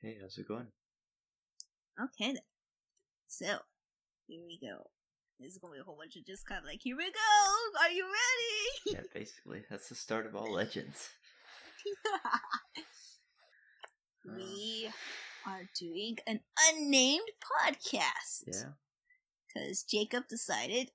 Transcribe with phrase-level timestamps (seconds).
[0.00, 0.68] Hey, how's it going?
[2.00, 2.42] Okay then.
[3.26, 3.58] So,
[4.28, 4.84] here we go.
[5.40, 7.80] This is gonna be a whole bunch of just kind of like, here we go.
[7.82, 8.96] Are you ready?
[8.96, 11.08] Yeah, basically, that's the start of all legends.
[14.36, 14.88] we
[15.44, 16.40] are doing an
[16.70, 18.44] unnamed podcast.
[18.46, 18.70] Yeah.
[19.52, 20.92] Because Jacob decided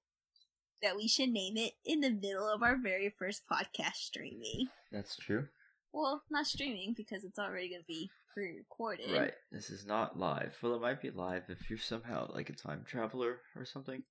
[0.81, 4.69] that we should name it in the middle of our very first podcast streaming.
[4.93, 5.47] That's true.
[5.91, 9.11] Well, not streaming because it's already going to be pre recorded.
[9.11, 9.33] Right.
[9.51, 10.57] This is not live.
[10.61, 14.03] Well, it might be live if you're somehow like a time traveler or something.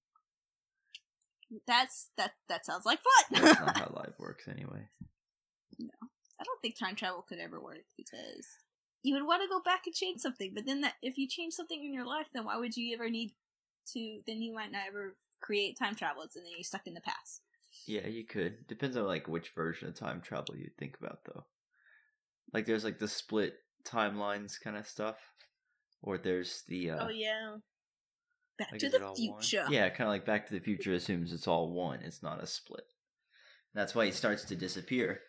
[1.67, 2.33] That's that.
[2.49, 3.43] That sounds like fun.
[3.43, 4.89] That's not how live works anyway.
[5.79, 5.91] No,
[6.41, 8.47] I don't think time travel could ever work because
[9.03, 10.53] you would want to go back and change something.
[10.55, 13.11] But then, that if you change something in your life, then why would you ever
[13.11, 13.33] need
[13.93, 14.21] to?
[14.27, 17.43] Then you might not ever create time travels, and then you're stuck in the past.
[17.87, 18.67] Yeah, you could.
[18.67, 21.45] Depends on like which version of time travel you think about though.
[22.53, 23.55] Like there's like the split
[23.85, 25.17] timelines kind of stuff,
[26.03, 27.57] or there's the uh, oh yeah,
[28.59, 29.63] Back like, to the Future.
[29.65, 29.73] One?
[29.73, 32.01] Yeah, kind of like Back to the Future assumes it's all one.
[32.03, 32.85] It's not a split.
[33.75, 35.21] That's why he starts to disappear,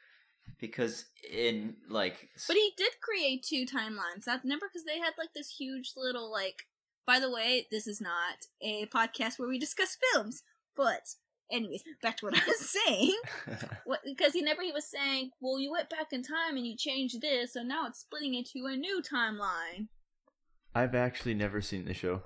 [0.59, 4.25] because in like But he did create two timelines.
[4.25, 6.63] That remember because they had like this huge little like.
[7.05, 10.41] By the way, this is not a podcast where we discuss films,
[10.73, 11.15] but
[11.53, 13.15] anyways, back to what I was saying.
[13.85, 16.75] What because he never he was saying, well, you went back in time and you
[16.75, 19.87] changed this, so now it's splitting into a new timeline.
[20.75, 22.21] I've actually never seen the show.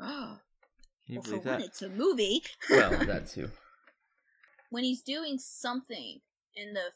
[0.00, 0.38] Oh,
[1.06, 1.66] Can you well, for believe one, that?
[1.66, 2.42] it's a movie.
[2.68, 3.50] well, that too.
[4.70, 6.20] when he's doing something
[6.56, 6.90] in the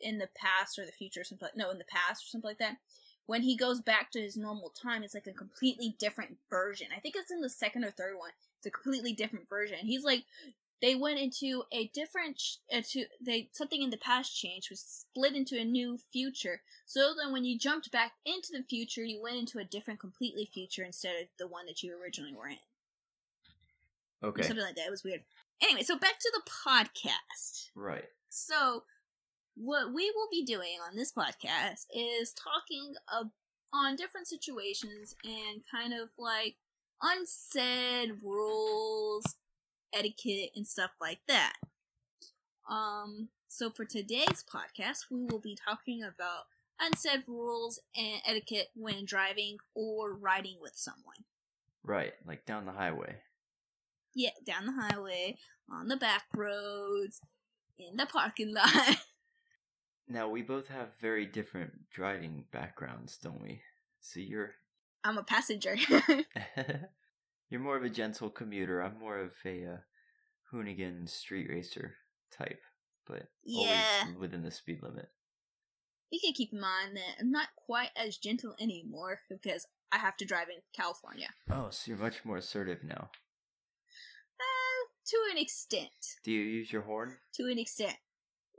[0.00, 2.48] in the past or the future or something like, no in the past or something
[2.50, 2.76] like that
[3.26, 7.00] when he goes back to his normal time it's like a completely different version i
[7.00, 9.78] think it's in the second or third one it's a completely different version.
[9.82, 10.24] He's like
[10.80, 14.80] they went into a different sh- uh, to they something in the past changed was
[14.80, 16.62] split into a new future.
[16.86, 20.48] So then when you jumped back into the future you went into a different completely
[20.52, 22.58] future instead of the one that you originally were in.
[24.22, 24.42] Or Okay.
[24.42, 24.86] something like that.
[24.86, 25.22] It was weird.
[25.62, 27.70] Anyway so back to the podcast.
[27.74, 28.04] Right.
[28.28, 28.84] so,
[29.56, 33.32] what we will be doing on this podcast is talking ab-
[33.72, 36.54] on different situations and kind of like
[37.02, 39.24] unsaid rules,
[39.94, 41.54] etiquette, and stuff like that.
[42.68, 46.44] Um, so for today's podcast, we will be talking about
[46.80, 51.24] unsaid rules and etiquette when driving or riding with someone.
[51.82, 52.12] Right.
[52.26, 53.16] Like down the highway.
[54.14, 55.36] Yeah, down the highway,
[55.70, 57.20] on the back roads,
[57.78, 58.96] in the parking lot.
[60.10, 63.60] Now we both have very different driving backgrounds, don't we?
[64.00, 64.54] So you're
[65.04, 65.76] I'm a passenger.
[67.50, 68.80] you're more of a gentle commuter.
[68.82, 69.76] I'm more of a uh,
[70.52, 71.94] hoonigan street racer
[72.36, 72.60] type,
[73.06, 74.02] but Yeah.
[74.04, 75.08] always within the speed limit.
[76.10, 80.16] you can keep in mind that I'm not quite as gentle anymore because I have
[80.18, 81.28] to drive in California.
[81.50, 83.10] Oh, so you're much more assertive now.
[84.40, 86.16] Uh, to an extent.
[86.24, 87.16] Do you use your horn?
[87.34, 87.96] To an extent.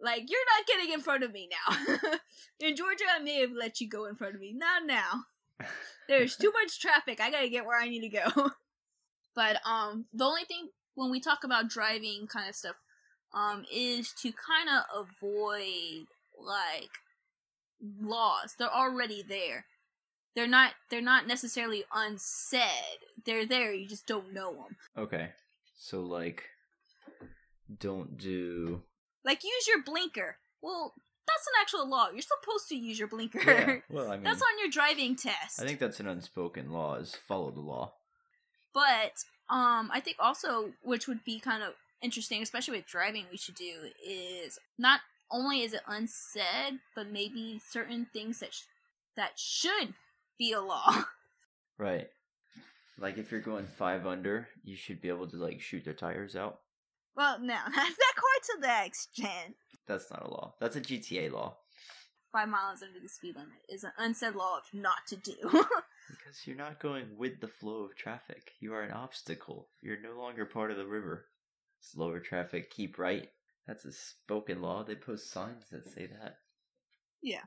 [0.02, 1.98] Like, you're not getting in front of me now.
[2.60, 4.54] in Georgia, I may have let you go in front of me.
[4.56, 5.26] Not now.
[6.08, 7.20] There's too much traffic.
[7.22, 8.50] I gotta get where I need to go.
[9.36, 12.76] but, um, the only thing when we talk about driving kind of stuff,
[13.34, 16.08] um, is to kind of avoid,
[16.40, 16.90] like,
[18.02, 18.56] laws.
[18.58, 19.66] They're already there.
[20.36, 20.74] They're not.
[20.90, 23.00] They're not necessarily unsaid.
[23.26, 23.74] They're there.
[23.74, 24.78] You just don't know them.
[24.98, 25.30] Okay.
[25.76, 26.44] So like
[27.80, 28.84] don't do
[29.24, 30.38] Like use your blinker.
[30.62, 30.94] Well,
[31.30, 32.10] that's an actual law.
[32.12, 33.40] You're supposed to use your blinker.
[33.46, 33.76] Yeah.
[33.90, 35.62] Well, I mean that's on your driving test.
[35.62, 37.94] I think that's an unspoken law is follow the law.
[38.74, 43.38] But um, I think also, which would be kind of interesting, especially with driving, we
[43.38, 43.74] should do
[44.08, 45.02] is not
[45.32, 48.64] only is it unsaid, but maybe certain things that sh-
[49.16, 49.94] that should
[50.38, 51.04] be a law.
[51.78, 52.10] Right.
[53.00, 56.36] Like if you're going five under, you should be able to like shoot their tires
[56.36, 56.60] out.
[57.16, 59.56] well, no, that's not to that extent.
[59.88, 60.54] That's not a law.
[60.60, 61.58] That's a GTA law.
[62.32, 65.66] Five miles under the speed limit is an unsaid law of not to do.
[66.10, 68.54] Because you're not going with the flow of traffic.
[68.60, 69.68] You are an obstacle.
[69.80, 71.26] You're no longer part of the river.
[71.82, 73.30] Slower traffic, keep right.
[73.68, 74.84] That's a spoken law.
[74.84, 76.38] They post signs that say that.
[77.22, 77.44] Yeah.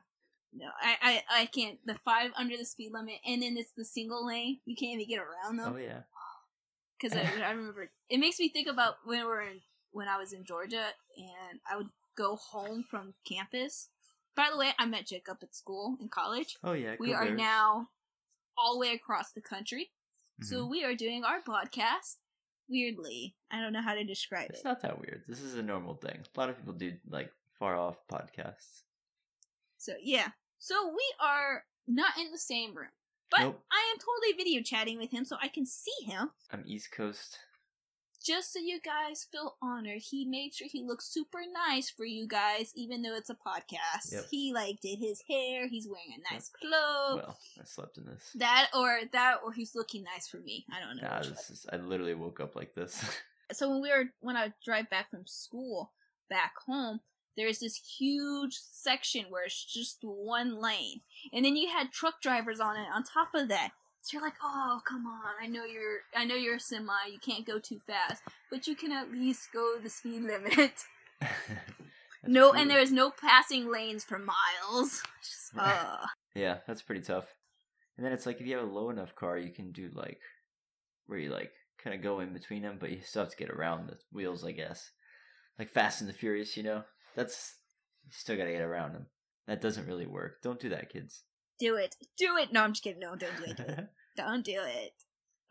[0.53, 1.79] No, I, I, I can't.
[1.85, 4.59] The five under the speed limit, and then it's the single lane.
[4.65, 5.73] You can't even get around them.
[5.75, 6.03] Oh yeah.
[6.99, 9.59] because I, I remember it makes me think about when we were in
[9.93, 10.85] when I was in Georgia
[11.17, 11.87] and I would
[12.17, 13.89] go home from campus.
[14.35, 16.57] By the way, I met Jacob at school in college.
[16.63, 16.95] Oh yeah.
[16.99, 17.37] We are Bears.
[17.37, 17.87] now
[18.57, 19.91] all the way across the country,
[20.41, 20.69] so Mhm.
[20.69, 22.17] we are doing our podcast.
[22.69, 24.55] Weirdly, I don't know how to describe It's it.
[24.57, 25.23] It's not that weird.
[25.27, 26.23] This is a normal thing.
[26.35, 28.83] A lot of people do like far off podcasts.
[29.77, 30.29] So yeah,
[30.59, 32.91] so we are not in the same room.
[33.29, 33.65] But Nope.
[33.71, 36.31] I am totally video chatting with him so I can see him.
[36.51, 37.39] I'm East Coast.
[38.23, 41.39] Just so you guys feel honored, he made sure he looked super
[41.69, 44.13] nice for you guys, even though it's a podcast.
[44.13, 44.25] Yep.
[44.31, 45.67] He like did his hair.
[45.67, 47.23] He's wearing a nice clothes.
[47.25, 48.31] Well, I slept in this.
[48.35, 50.65] that or that or he's looking nice for me.
[50.71, 51.09] I don't know.
[51.09, 51.65] Nah, this is.
[51.71, 53.03] I literally woke up like this.
[53.51, 55.91] so when we were when I drive back from school
[56.29, 57.01] back home,
[57.35, 61.01] there's this huge section where it's just one lane,
[61.33, 62.87] and then you had truck drivers on it.
[62.93, 63.71] On top of that,
[64.03, 67.19] so you're like, oh come on, I know you're I know you're a semi, you
[67.19, 68.21] can't go too fast,
[68.51, 70.73] but you can at least go the speed limit.
[72.25, 75.03] No, and there's no passing lanes for miles.
[75.21, 76.05] Just, uh,
[76.35, 77.25] Yeah, that's pretty tough.
[77.97, 80.19] And then it's like if you have a low enough car, you can do like
[81.05, 81.51] where you like
[81.83, 84.45] kind of go in between them, but you still have to get around the wheels,
[84.45, 84.91] I guess.
[85.59, 86.83] Like Fast and the Furious, you know.
[87.15, 87.55] That's
[88.05, 89.07] you still got to get around them.
[89.47, 90.41] That doesn't really work.
[90.41, 91.23] Don't do that, kids.
[91.59, 92.51] Do it, do it.
[92.53, 92.99] No, I'm just kidding.
[92.99, 93.57] No, don't do it.
[93.57, 93.87] Do it.
[94.17, 94.93] Don't do it.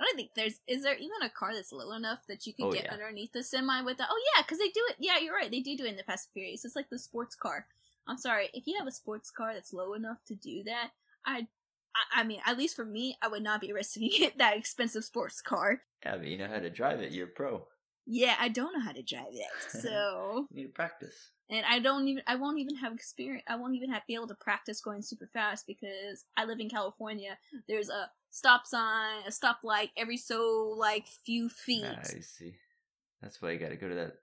[0.00, 0.58] I don't think there's.
[0.66, 2.92] Is there even a car that's low enough that you can Oh, get yeah.
[2.92, 4.08] underneath the semi with that?
[4.10, 4.96] Oh yeah, because they do it.
[4.98, 5.50] Yeah, you're right.
[5.50, 6.64] They do do it in the Fast and Furious.
[6.64, 7.66] It's like the sports car.
[8.08, 10.90] I'm sorry if you have a sports car that's low enough to do that.
[11.24, 11.46] I,
[11.94, 15.04] I, I mean, at least for me, I would not be risking it that expensive
[15.04, 15.82] sports car.
[16.04, 17.12] yeah, but you know how to drive it.
[17.12, 17.64] You're a pro.
[18.04, 21.30] Yeah, I don't know how to drive it, so You need to practice.
[21.52, 24.28] And I don't even I won't even have experience I won't even have be able
[24.28, 27.38] to practice going super fast because I live in California.
[27.68, 31.84] There's a stop sign, a stoplight every so like few feet.
[31.86, 32.54] Ah, I see.
[33.20, 34.14] That's why you got to go to that.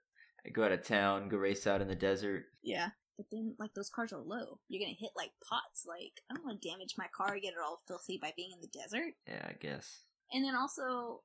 [0.52, 1.28] Go out of town.
[1.28, 2.44] Go race out in the desert.
[2.62, 2.90] Yeah.
[3.16, 4.58] But then like those cars are low.
[4.68, 5.84] You're gonna hit like pots.
[5.86, 8.60] Like I don't want to damage my car, get it all filthy by being in
[8.60, 9.14] the desert.
[9.28, 10.02] Yeah, I guess.
[10.32, 11.20] And then also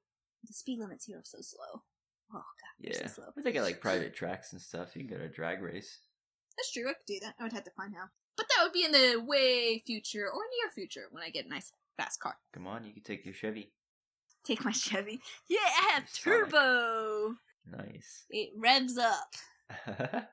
[0.46, 1.84] the speed limits here are so slow.
[2.34, 2.44] Oh god,
[2.80, 4.96] Yeah, so they got like private tracks and stuff.
[4.96, 6.00] You can go to a drag race.
[6.58, 6.90] That's true.
[6.90, 7.36] I could do that.
[7.40, 8.06] I would have to find how.
[8.38, 11.50] But that would be in the way future or near future when I get a
[11.50, 12.38] nice fast car.
[12.54, 13.72] Come on, you can take your Chevy.
[14.46, 15.22] Take my Chevy.
[15.48, 16.52] Yeah, I have Sonic.
[16.52, 17.36] turbo.
[17.66, 18.26] Nice.
[18.30, 19.34] It revs up.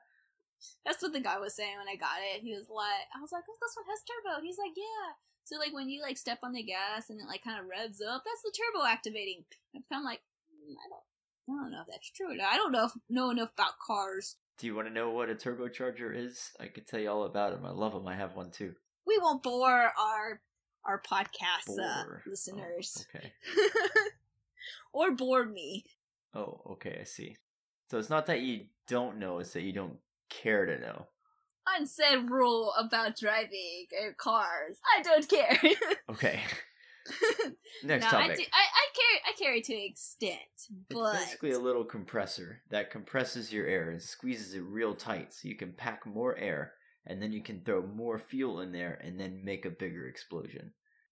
[0.85, 2.41] That's what the guy was saying when I got it.
[2.41, 4.41] He was like, I was like, oh, this one has turbo.
[4.45, 5.15] He's like, yeah.
[5.43, 7.99] So like when you like step on the gas and it like kind of revs
[7.99, 9.43] up, that's the turbo activating.
[9.75, 11.03] I'm kind of like, mm, I don't,
[11.49, 12.29] I don't know if that's true.
[12.41, 14.37] I don't know if, know enough about cars.
[14.57, 16.51] Do you want to know what a turbocharger is?
[16.59, 17.65] I could tell you all about them.
[17.65, 18.07] I love them.
[18.07, 18.73] I have one too.
[19.05, 20.41] We won't bore our
[20.85, 23.33] our podcast uh, listeners Oh, okay.
[24.93, 25.85] or bore me.
[26.33, 26.97] Oh, okay.
[27.01, 27.37] I see.
[27.89, 29.97] So it's not that you don't know; it's that you don't
[30.29, 31.07] care to know.
[31.77, 34.79] Unsaid rule about driving uh, cars.
[34.97, 35.59] I don't care.
[36.09, 36.39] Okay.
[37.83, 38.37] Next no, I, topic.
[38.37, 40.39] do, I I carry I carry to an extent,
[40.89, 45.33] but It's basically a little compressor that compresses your air and squeezes it real tight
[45.33, 46.73] so you can pack more air
[47.05, 50.71] and then you can throw more fuel in there and then make a bigger explosion.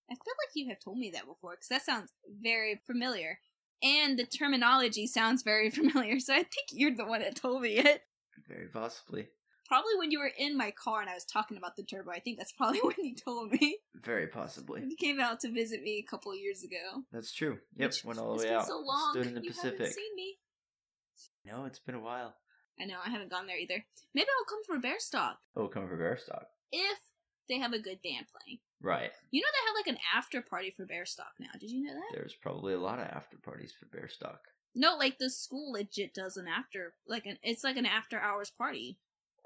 [0.09, 2.11] I feel like you have told me that before because that sounds
[2.41, 3.39] very familiar,
[3.81, 6.19] and the terminology sounds very familiar.
[6.19, 8.01] So I think you're the one that told me it.
[8.47, 9.27] Very possibly.
[9.71, 12.11] Probably when you were in my car and I was talking about the turbo.
[12.11, 13.77] I think that's probably when you told me.
[13.95, 14.81] Very possibly.
[14.85, 17.03] You came out to visit me a couple years ago.
[17.13, 17.59] That's true.
[17.77, 18.67] Yep, Which- went all the way been out.
[18.67, 19.13] so long.
[19.13, 19.79] Stood in the you Pacific.
[19.79, 20.35] haven't seen me.
[21.45, 22.35] No, it's been a while.
[22.79, 23.85] I know I haven't gone there either.
[24.13, 26.45] Maybe I'll come for Bearstock Oh, come for Bearstock.
[26.71, 26.97] if
[27.47, 28.59] they have a good band playing.
[28.81, 29.11] Right.
[29.31, 31.47] You know they have like an after party for Bearstock now.
[31.59, 32.11] Did you know that?
[32.17, 34.39] There's probably a lot of after parties for Bearstock.
[34.75, 38.49] No, like the school legit does an after like an it's like an after hours
[38.49, 38.97] party.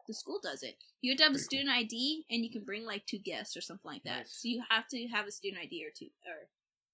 [0.08, 0.78] The school does it.
[1.02, 1.44] You have to have a cool.
[1.44, 4.20] student ID and you can bring like two guests or something like that.
[4.20, 4.40] Nice.
[4.42, 6.48] So you have to have a student ID or two or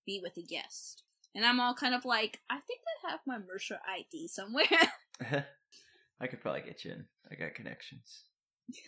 [0.05, 1.03] be with a guest.
[1.35, 4.65] And I'm all kind of like, I think I have my Mercer ID somewhere.
[6.21, 7.05] I could probably get you in.
[7.29, 8.23] I got connections.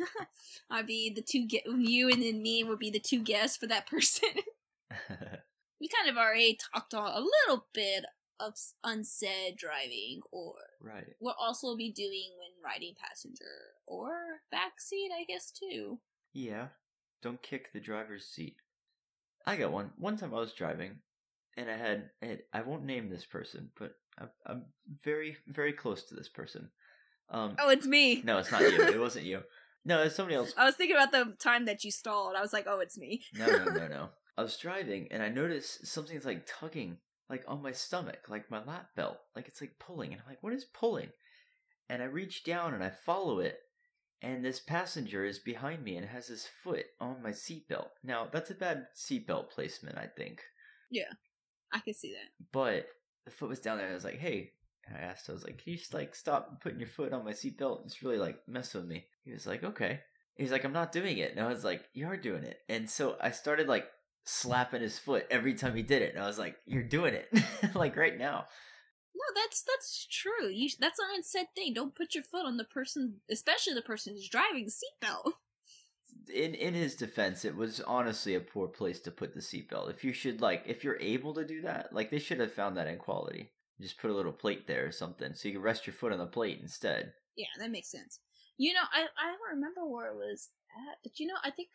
[0.70, 3.68] I'd be the two get you and then me would be the two guests for
[3.68, 4.30] that person.
[5.82, 8.06] we kind of already talked a little bit
[8.46, 11.06] of unsaid driving or right.
[11.20, 13.46] we'll also be doing when riding passenger
[13.88, 14.12] or
[14.54, 16.00] backseat, I guess too.
[16.34, 16.68] Yeah.
[17.22, 18.56] Don't kick the driver's seat.
[19.46, 19.92] I got one.
[19.98, 21.00] One time I was driving,
[21.58, 24.66] and I had, and I won't name this person, but I'm, I'm
[25.04, 26.70] very, very close to this person.
[27.30, 28.22] Um, Oh, it's me.
[28.24, 28.82] no, it's not you.
[28.82, 29.42] It wasn't you.
[29.86, 30.54] No, it's somebody else.
[30.58, 32.36] I was thinking about the time that you stalled.
[32.38, 33.22] I was like, oh, it's me.
[33.34, 34.10] No, no, no, no.
[34.38, 36.98] I was driving, and I noticed something's like tugging,
[37.34, 40.44] like on my stomach, like my lap belt, like it's like pulling, and I'm like,
[40.44, 41.10] what is pulling?
[41.90, 43.58] And I reach down and I follow it,
[44.22, 47.88] and this passenger is behind me and has his foot on my seatbelt.
[48.04, 50.42] Now that's a bad seatbelt placement, I think.
[50.92, 51.12] Yeah,
[51.74, 52.46] I can see that.
[52.52, 52.86] But
[53.26, 54.52] the foot was down there, and I was like, hey.
[54.86, 57.24] And I asked, I was like, can you just like stop putting your foot on
[57.24, 57.86] my seatbelt?
[57.86, 59.06] It's really like messing with me.
[59.24, 60.02] He was like, okay.
[60.36, 61.32] He's like, I'm not doing it.
[61.32, 62.58] And I was like, you are doing it.
[62.68, 63.86] And so I started like
[64.26, 66.16] slapping his foot every time he did it.
[66.16, 67.30] And I was like, "You're doing it,
[67.76, 68.46] like right now."
[69.16, 70.50] No, that's that's true.
[70.50, 71.74] You that's an unsaid thing.
[71.74, 75.34] Don't put your foot on the person, especially the person who's driving the seatbelt.
[76.34, 79.90] In in his defense, it was honestly a poor place to put the seatbelt.
[79.90, 82.78] If you should like, if you're able to do that, like they should have found
[82.78, 83.52] that in quality.
[83.82, 86.20] Just put a little plate there or something, so you can rest your foot on
[86.20, 87.14] the plate instead.
[87.36, 88.20] Yeah, that makes sense.
[88.58, 90.50] You know, I I don't remember where it was
[90.90, 91.70] at, but you know, I think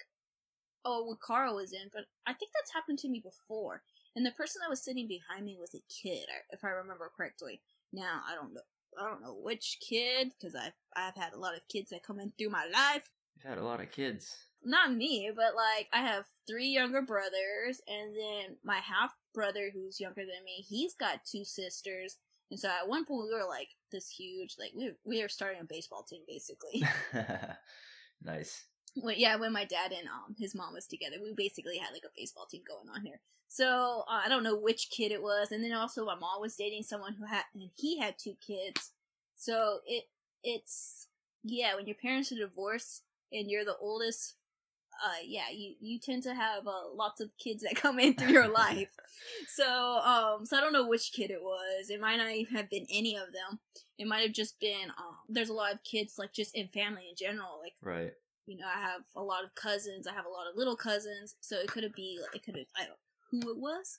[0.89, 3.83] oh, what Carl was in, but I think that's happened to me before.
[4.17, 7.61] And the person that was sitting behind me was a kid, if I remember correctly.
[7.93, 8.61] Now I don't know,
[8.99, 12.19] I don't know which kid, because I've I've had a lot of kids that come
[12.19, 13.05] in through my life.
[13.37, 14.35] You've had a lot of kids.
[14.65, 20.01] Not me, but like I have three younger brothers, and then my half brother who's
[20.01, 22.17] younger than me, he's got two sisters.
[22.51, 25.61] And so at one point we were like this huge, like we we were starting
[25.61, 26.83] a baseball team basically.
[28.23, 28.65] nice.
[29.03, 32.05] Well, yeah, when my dad and um his mom was together, we basically had like
[32.05, 33.21] a baseball team going on here.
[33.49, 36.57] So uh, I don't know which kid it was, and then also my mom was
[36.57, 38.93] dating someone who had and he had two kids.
[39.35, 40.05] So it
[40.43, 41.07] it's
[41.45, 43.03] yeah, when your parents are divorced
[43.33, 44.35] and you're the oldest,
[45.05, 48.33] uh yeah, you you tend to have uh, lots of kids that come in through
[48.33, 48.91] your life.
[49.55, 51.91] so um so I don't know which kid it was.
[51.91, 53.61] It might not even have been any of them.
[53.99, 57.07] It might have just been um there's a lot of kids like just in family
[57.09, 58.13] in general like Right.
[58.49, 60.07] You know, I have a lot of cousins.
[60.07, 62.67] I have a lot of little cousins, so it could have be it could have
[62.77, 63.99] I don't know who it was,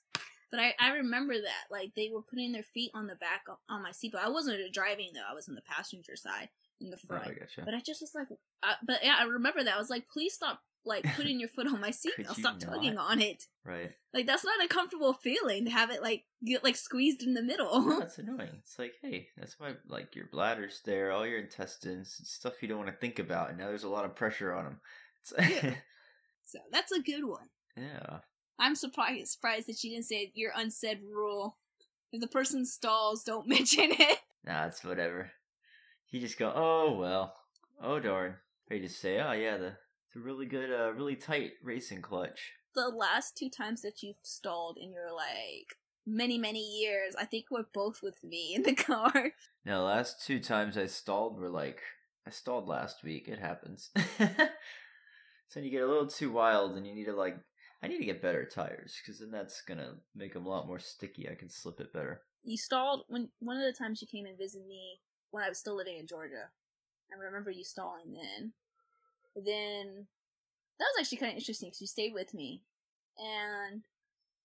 [0.51, 3.59] but I I remember that like they were putting their feet on the back o-
[3.69, 4.23] on my seatbelt.
[4.25, 6.49] I wasn't driving though; I was on the passenger side
[6.81, 7.27] in the Oh, front.
[7.27, 7.61] I.
[7.63, 8.27] But I just was like,
[8.63, 9.75] uh, but yeah, I remember that.
[9.75, 12.13] I was like, please stop like putting your foot on my seat.
[12.27, 13.11] I'll Stop tugging not?
[13.11, 13.43] on it.
[13.65, 13.91] Right.
[14.13, 17.41] Like that's not a comfortable feeling to have it like get like squeezed in the
[17.43, 17.81] middle.
[17.99, 18.49] That's annoying.
[18.59, 22.79] It's like, hey, that's why like your bladder's there, all your intestines, stuff you don't
[22.79, 24.79] want to think about, and now there's a lot of pressure on them.
[25.21, 25.33] It's,
[25.63, 25.73] Yeah.
[26.45, 27.49] so that's a good one.
[27.77, 28.19] yeah.
[28.57, 31.57] I'm surprised surprised that she didn't say your unsaid rule.
[32.11, 34.17] If the person stalls, don't mention it.
[34.45, 35.31] Nah, it's whatever.
[36.09, 37.35] You just go, oh well,
[37.83, 38.35] oh darn.
[38.69, 39.73] Or you just say, oh yeah, the
[40.09, 42.53] it's a really good, uh, really tight racing clutch.
[42.73, 47.51] The last two times that you've stalled in your like many many years, I think
[47.51, 49.31] were both with me in the car.
[49.65, 51.81] Now, the last two times I stalled were like,
[52.25, 53.27] I stalled last week.
[53.27, 53.91] It happens.
[55.47, 57.37] so you get a little too wild, and you need to like,
[57.83, 60.79] I need to get better tires because then that's gonna make them a lot more
[60.79, 61.29] sticky.
[61.29, 62.21] I can slip it better.
[62.43, 65.59] You stalled when one of the times you came and visited me when I was
[65.59, 66.49] still living in Georgia.
[67.11, 68.53] I remember you stalling then.
[69.35, 70.07] But then
[70.79, 72.63] that was actually kind of interesting because you stayed with me,
[73.17, 73.83] and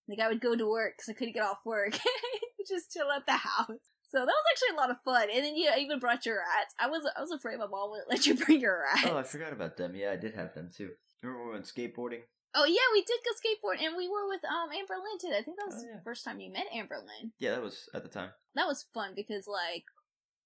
[0.08, 1.92] like I would go to work because I couldn't get off work,
[2.68, 3.90] just chill at the house.
[4.10, 5.28] So that was actually a lot of fun.
[5.34, 6.74] And then you even brought your rats.
[6.78, 9.06] I was I was afraid my mom wouldn't let you bring your rats.
[9.10, 9.94] Oh, I forgot about them.
[9.96, 10.90] Yeah, I did have them too.
[11.22, 12.20] Remember when we went skateboarding?
[12.54, 15.34] Oh yeah, we did go skateboard, and we were with um Amber Lynn too.
[15.36, 15.96] I think that was Oh, yeah.
[15.96, 17.32] the first time you met Amber Lynn.
[17.40, 18.30] Yeah, that was at the time.
[18.54, 19.84] That was fun because like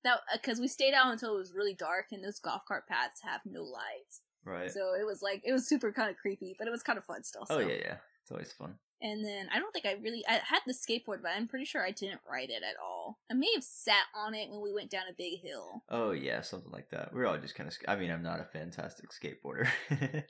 [0.04, 3.20] that because we stayed out until it was really dark, and those golf cart paths
[3.24, 4.70] have no lights, Right.
[4.70, 7.04] so it was like it was super kind of creepy, but it was kind of
[7.04, 7.46] fun still.
[7.50, 7.96] oh yeah, yeah.
[8.22, 8.74] It's always fun.
[9.00, 11.84] And then I don't think I really I had the skateboard, but I'm pretty sure
[11.84, 13.18] I didn't ride it at all.
[13.30, 15.84] I may have sat on it when we went down a big hill.
[15.88, 17.14] Oh yeah, something like that.
[17.14, 17.76] We're all just kind of.
[17.86, 19.68] I mean, I'm not a fantastic skateboarder.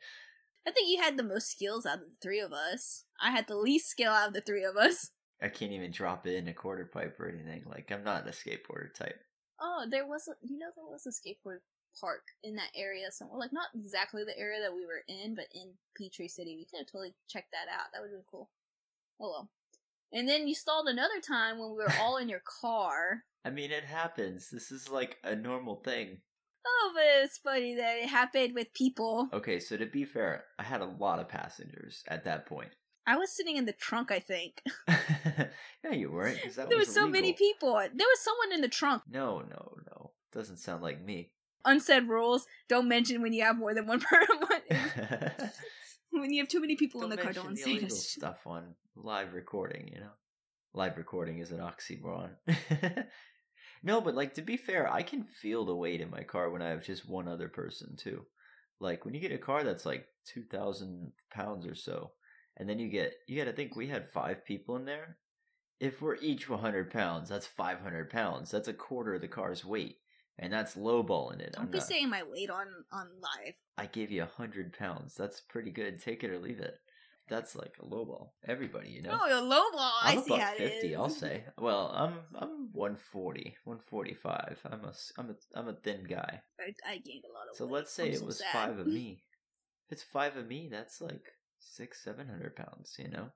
[0.67, 3.05] I think you had the most skills out of the three of us.
[3.23, 5.11] I had the least skill out of the three of us.
[5.43, 7.63] I can't even drop it in a quarter pipe or anything.
[7.67, 9.21] Like I'm not a skateboarder type.
[9.61, 11.61] Oh, there was a you know there was a skateboard
[12.01, 13.39] park in that area somewhere.
[13.39, 16.57] Like not exactly the area that we were in, but in Peachtree City.
[16.57, 17.93] We could have totally checked that out.
[17.93, 18.51] That would have been cool.
[19.21, 19.51] Oh well.
[20.13, 23.25] And then you stalled another time when we were all in your car.
[23.45, 24.49] I mean, it happens.
[24.51, 26.19] This is like a normal thing.
[26.67, 29.29] Oh, but it's funny that it happened with people.
[29.33, 32.71] Okay, so to be fair, I had a lot of passengers at that point.
[33.07, 34.63] I was sitting in the trunk, I think.
[35.85, 36.39] no, you weren't.
[36.55, 37.73] there were was so many people.
[37.75, 39.03] There was someone in the trunk.
[39.09, 40.11] No, no, no.
[40.31, 41.31] Doesn't sound like me.
[41.69, 42.47] Unsaid rules.
[42.69, 44.01] Don't mention when you have more than one
[44.71, 45.51] person.
[46.11, 48.11] when you have too many people in don't the car, don't say illegal this.
[48.11, 49.89] stuff on live recording.
[49.93, 50.13] You know,
[50.75, 52.31] live recording is an oxymoron.
[53.83, 56.63] no, but like to be fair, I can feel the weight in my car when
[56.63, 58.25] I have just one other person too.
[58.81, 62.13] Like when you get a car that's like two thousand pounds or so,
[62.57, 65.19] and then you get you got to think we had five people in there.
[65.81, 68.51] If we're each one hundred pounds, that's five hundred pounds.
[68.51, 69.97] That's a quarter of the car's weight,
[70.39, 71.53] and that's lowballing it.
[71.53, 73.55] Don't I'm be not- saying my weight on on live.
[73.77, 75.15] I gave you a hundred pounds.
[75.15, 76.01] That's pretty good.
[76.03, 76.75] Take it or leave it.
[77.29, 78.31] That's like a lowball.
[78.47, 79.19] Everybody, you know.
[79.23, 79.93] Oh, a low ball.
[80.03, 80.93] I I'm see how it fifty.
[80.95, 80.97] is.
[80.99, 81.45] I'll say.
[81.59, 84.59] Well, I'm I'm 140, 145.
[84.65, 86.41] I'm a I'm a I'm a thin guy.
[86.59, 87.73] I, I gained a lot of So weight.
[87.75, 88.53] let's say I'm it so was sad.
[88.53, 89.23] five of me.
[89.91, 91.25] If it's five of me, that's like
[91.59, 92.97] six, seven hundred pounds.
[92.99, 93.29] You know,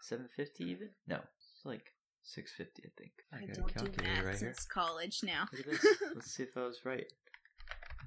[0.00, 0.90] seven fifty even.
[1.06, 2.82] No, it's like six fifty.
[2.86, 3.12] I think.
[3.32, 4.54] I got a don't do calculator math right here.
[4.54, 5.46] since college now.
[5.52, 5.86] Look at this.
[6.14, 7.06] Let's see if I was right.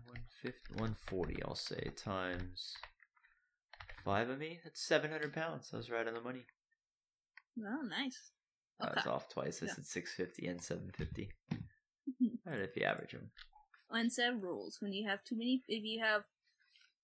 [0.07, 2.73] 150, 140, I'll say, times
[4.03, 4.59] five of me.
[4.63, 5.71] That's 700 pounds.
[5.73, 6.45] I was right on the money.
[7.59, 8.31] oh, nice.
[8.81, 9.61] I was off twice.
[9.63, 9.73] I Yeah.
[9.75, 11.31] said 650 and 750.
[12.47, 13.31] Alright, if you average them.
[13.89, 14.77] Unsaid rules.
[14.81, 16.23] When you have too many, if you have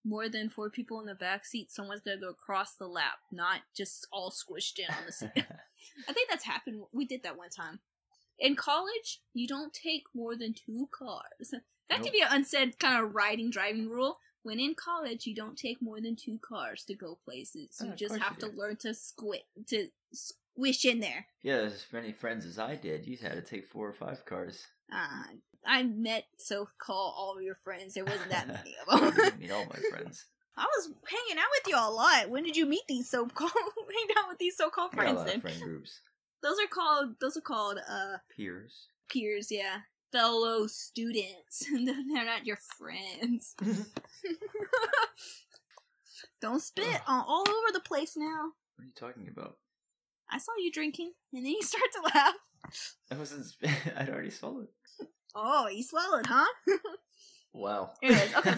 [0.04, 3.62] more than four people in the back seat, someone's gonna go across the lap, not
[3.76, 5.30] just all squished in on the seat.
[5.36, 6.84] I think that's happened.
[6.92, 7.80] We did that one time.
[8.40, 11.52] In college, you don't take more than two cars.
[11.52, 11.62] That
[11.98, 12.02] Nope.
[12.04, 14.18] could be an unsaid kind of riding driving rule.
[14.44, 17.78] When in college, you don't take more than two cars to go places.
[17.80, 18.58] Oh, You of just have to do.
[18.58, 19.90] learn to squit to
[20.56, 21.26] squish in there.
[21.44, 24.66] yeah, as many friends as I did, you had to take four or five cars.
[24.94, 25.24] Uh,
[25.66, 27.94] I met so called all of your friends.
[27.94, 29.14] There wasn't that many of them.
[29.16, 30.26] didn't meet all my friends.
[30.58, 32.30] I was hanging out with you a lot.
[32.30, 35.02] When did you meet these so called hang out with these so called I got
[35.02, 35.36] a friends lot then?
[35.38, 36.00] of friend groups.
[36.44, 38.88] Those are called those are called uh Peers.
[39.10, 39.78] peers, yeah.
[40.12, 41.66] Fellow students.
[41.72, 43.56] They're not your friends.
[46.42, 48.50] Don't spit on all over the place now.
[48.76, 49.58] What are you talking about?
[50.32, 52.34] I saw you drinking, and then you start to laugh.
[53.12, 53.46] I wasn't.
[53.48, 54.68] Sp- I'd already swallowed.
[55.36, 56.46] Oh, you swallowed, huh?
[57.54, 57.92] Wow.
[58.04, 58.54] Anyways, okay.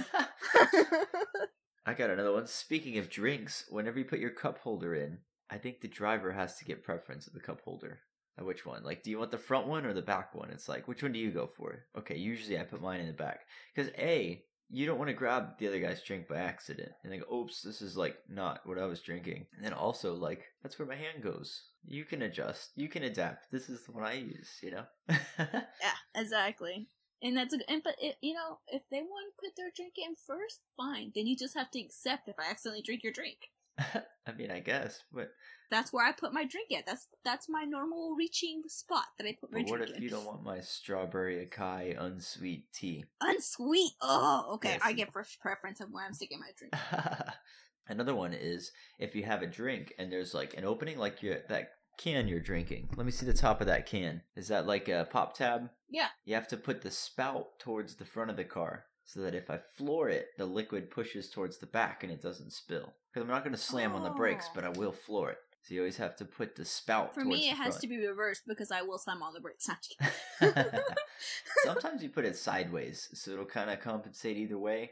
[1.86, 2.48] I got another one.
[2.48, 6.56] Speaking of drinks, whenever you put your cup holder in, I think the driver has
[6.58, 8.00] to get preference of the cup holder.
[8.40, 8.84] Uh, Which one?
[8.84, 10.50] Like, do you want the front one or the back one?
[10.50, 11.86] It's like, which one do you go for?
[11.98, 13.42] Okay, usually I put mine in the back.
[13.76, 17.36] Because, A, you don't want to grab the other guy's drink by accident and go,
[17.36, 19.46] oops, this is like not what I was drinking.
[19.56, 21.64] And then also, like, that's where my hand goes.
[21.86, 23.52] You can adjust, you can adapt.
[23.52, 24.86] This is the one I use, you know?
[25.40, 26.88] yeah, exactly.
[27.22, 29.94] And that's a and but it, you know if they want to put their drink
[29.98, 31.14] in first, fine.
[31.16, 33.38] Then you just have to accept if I accidentally drink your drink.
[34.28, 35.32] I mean, I guess, but,
[35.70, 36.86] That's where I put my drink at.
[36.86, 39.72] That's that's my normal reaching spot that I put my drink at.
[39.72, 40.04] but what drink if in.
[40.04, 43.06] you don't want my strawberry acai unsweet tea?
[43.22, 43.92] Unsweet.
[44.02, 44.74] Oh, okay.
[44.74, 44.82] Yes.
[44.84, 46.74] I get first preference of where I'm sticking my drink.
[47.88, 51.36] Another one is if you have a drink and there's like an opening, like you
[51.50, 52.90] that can you're drinking.
[52.96, 54.22] Let me see the top of that can.
[54.36, 55.70] Is that like a pop tab?
[55.90, 56.08] Yeah.
[56.26, 59.50] You have to put the spout towards the front of the car so that if
[59.50, 62.94] I floor it, the liquid pushes towards the back and it doesn't spill.
[63.12, 64.52] Because I'm not going to slam on the brakes, Oh.
[64.56, 64.74] but I oh.
[64.80, 65.38] will floor it.
[65.62, 67.82] So you always have to put the spout For me, it has front.
[67.82, 69.68] to be reversed because I will slam on the brakes.
[69.68, 69.98] Not just
[70.56, 70.82] kidding.
[71.64, 74.92] Sometimes you put it sideways, so it'll kind of compensate either way,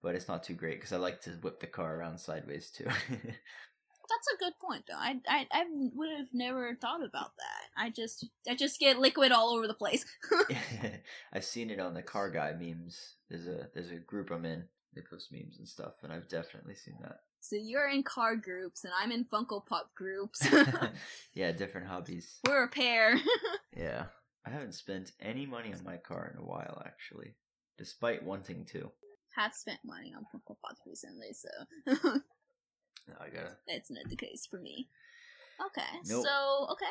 [0.00, 2.86] but it's not too great because I like to whip the car around sideways too.
[4.08, 4.96] That's a good point, though.
[4.96, 7.68] I I, I would have never thought about that.
[7.76, 10.04] I just I just get liquid all over the place.
[11.32, 13.14] I've seen it on the car guy memes.
[13.30, 14.64] There's a there's a group I'm in.
[14.94, 17.20] They post memes and stuff, and I've definitely seen that.
[17.40, 20.46] so you're in car groups, and I'm in Funko Pop groups.
[21.34, 22.40] yeah, different hobbies.
[22.46, 23.18] We're a pair.
[23.74, 24.04] Yeah,
[24.46, 27.36] I haven't spent any money on my car in a while, actually,
[27.78, 28.90] despite wanting to.
[29.34, 31.48] have spent money on Funko Pops recently, so
[33.20, 33.56] I gotta.
[33.66, 34.88] that's not the case for me.
[35.66, 36.24] Okay, Nope.
[36.24, 36.84] so okay,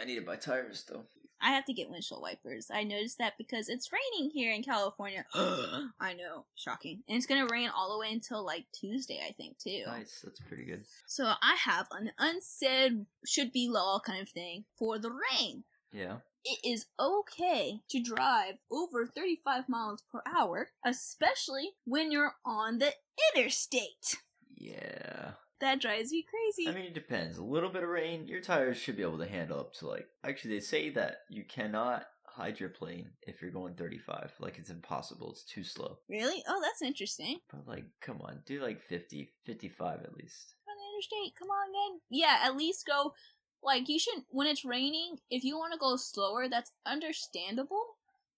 [0.00, 1.04] I need to buy tires though.
[1.42, 2.70] I have to get windshield wipers.
[2.72, 5.26] I noticed that because it's raining here in California.
[5.34, 7.02] I know, shocking.
[7.08, 9.82] And it's gonna rain all the way until like Tuesday, I think, too.
[9.86, 10.84] Nice, that's pretty good.
[11.06, 15.64] So I have an unsaid should be law kind of thing for the rain.
[15.92, 16.18] Yeah.
[16.46, 22.92] It is okay to drive over 35 miles per hour, especially when you're on the
[23.34, 24.18] interstate.
[24.56, 25.32] Yeah.
[25.60, 26.68] That drives me crazy.
[26.68, 27.38] I mean, it depends.
[27.38, 30.06] A little bit of rain, your tires should be able to handle up to like.
[30.24, 34.32] Actually, they say that you cannot hydroplane if you're going 35.
[34.40, 35.30] Like, it's impossible.
[35.30, 35.98] It's too slow.
[36.08, 36.42] really?
[36.48, 37.38] Oh, that's interesting.
[37.50, 38.40] But, like, come on.
[38.46, 40.54] Do like 50, 55 at least.
[40.68, 42.00] On the interstate, come on, man.
[42.10, 43.14] Yeah, at least go.
[43.62, 44.26] Like, you shouldn't.
[44.30, 47.84] When it's raining, if you want to go slower, that's understandable.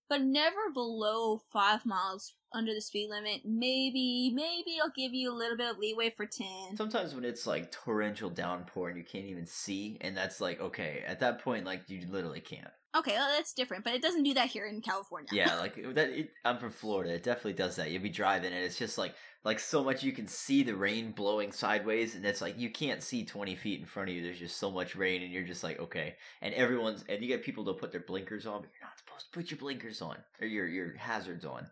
[0.08, 3.42] But never below five miles under the speed limit.
[3.44, 6.76] Maybe, maybe I'll give you a little bit of leeway for 10.
[6.76, 11.04] Sometimes when it's like torrential downpour and you can't even see, and that's like, okay,
[11.06, 12.70] at that point, like, you literally can't.
[12.96, 15.28] Okay, well, that's different, but it doesn't do that here in California.
[15.30, 16.10] Yeah, like that.
[16.18, 17.12] It, I'm from Florida.
[17.12, 17.90] It definitely does that.
[17.90, 19.14] You'll be driving, and it's just like
[19.44, 23.02] like so much you can see the rain blowing sideways, and it's like you can't
[23.02, 24.22] see 20 feet in front of you.
[24.22, 26.14] There's just so much rain, and you're just like, okay.
[26.40, 29.26] And everyone's and you get people to put their blinkers on, but you're not supposed
[29.26, 31.66] to put your blinkers on or your your hazards on.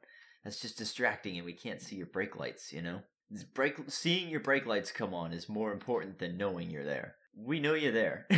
[0.44, 2.72] That's just distracting, and we can't see your brake lights.
[2.72, 3.02] You know,
[3.54, 7.16] brake seeing your brake lights come on is more important than knowing you're there.
[7.36, 8.28] We know you're there.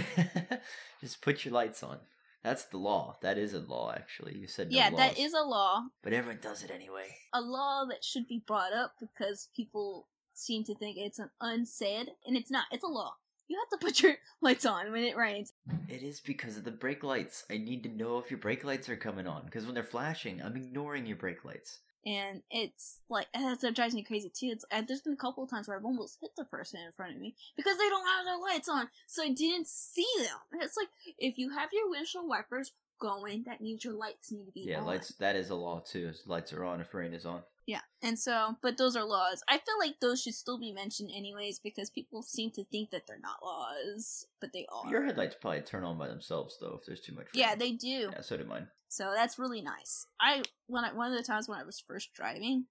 [1.00, 1.98] just put your lights on.
[2.42, 3.16] That's the law.
[3.22, 4.38] That is a law, actually.
[4.38, 5.18] You said no yeah, that laws.
[5.18, 5.82] is a law.
[6.02, 7.16] But everyone does it anyway.
[7.34, 12.10] A law that should be brought up because people seem to think it's an unsaid,
[12.24, 12.66] and it's not.
[12.70, 13.14] It's a law.
[13.48, 15.52] You have to put your lights on when it rains.
[15.88, 17.44] It is because of the brake lights.
[17.50, 20.40] I need to know if your brake lights are coming on because when they're flashing,
[20.40, 21.80] I'm ignoring your brake lights.
[22.06, 24.50] And it's like that's what drives me crazy too.
[24.52, 27.14] It's there's been a couple of times where I've almost hit the person in front
[27.16, 30.38] of me because they don't have their lights on, so I didn't see them.
[30.52, 30.88] And it's like
[31.18, 34.78] if you have your windshield wipers going, that means your lights need to be Yeah,
[34.80, 34.86] on.
[34.86, 35.12] lights.
[35.18, 36.08] That is a law too.
[36.14, 37.42] is Lights are on if rain is on.
[37.66, 39.42] Yeah, and so, but those are laws.
[39.48, 43.08] I feel like those should still be mentioned anyways because people seem to think that
[43.08, 44.88] they're not laws, but they are.
[44.88, 47.26] Your headlights probably turn on by themselves though if there's too much.
[47.34, 48.10] yeah, they do.
[48.12, 48.68] Yeah, so do mine.
[48.88, 50.06] So that's really nice.
[50.20, 52.66] I when I one of the times when I was first driving,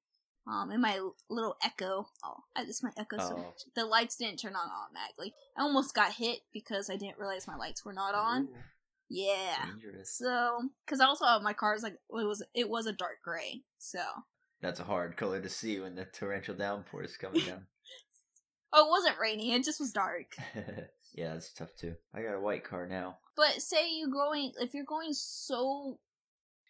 [0.47, 0.99] um, in my
[1.29, 3.37] little Echo, oh, I just my Echo so Oh.
[3.43, 3.61] much.
[3.75, 5.33] The lights didn't turn on automatically.
[5.57, 8.43] I almost got hit because I didn't realize my lights were not on.
[8.43, 8.55] Ooh,
[9.09, 9.65] Yeah.
[9.65, 10.11] dangerous.
[10.17, 13.63] So, because also my car is like it was it was a dark gray.
[13.77, 14.03] So,
[14.61, 17.67] That's a hard color to see when the torrential downpour is coming down.
[18.73, 19.51] oh, it wasn't raining.
[19.51, 20.35] It just was dark.
[21.13, 21.95] yeah, that's tough too.
[22.13, 23.17] I got a white car now.
[23.35, 25.99] But say you're going if you're going so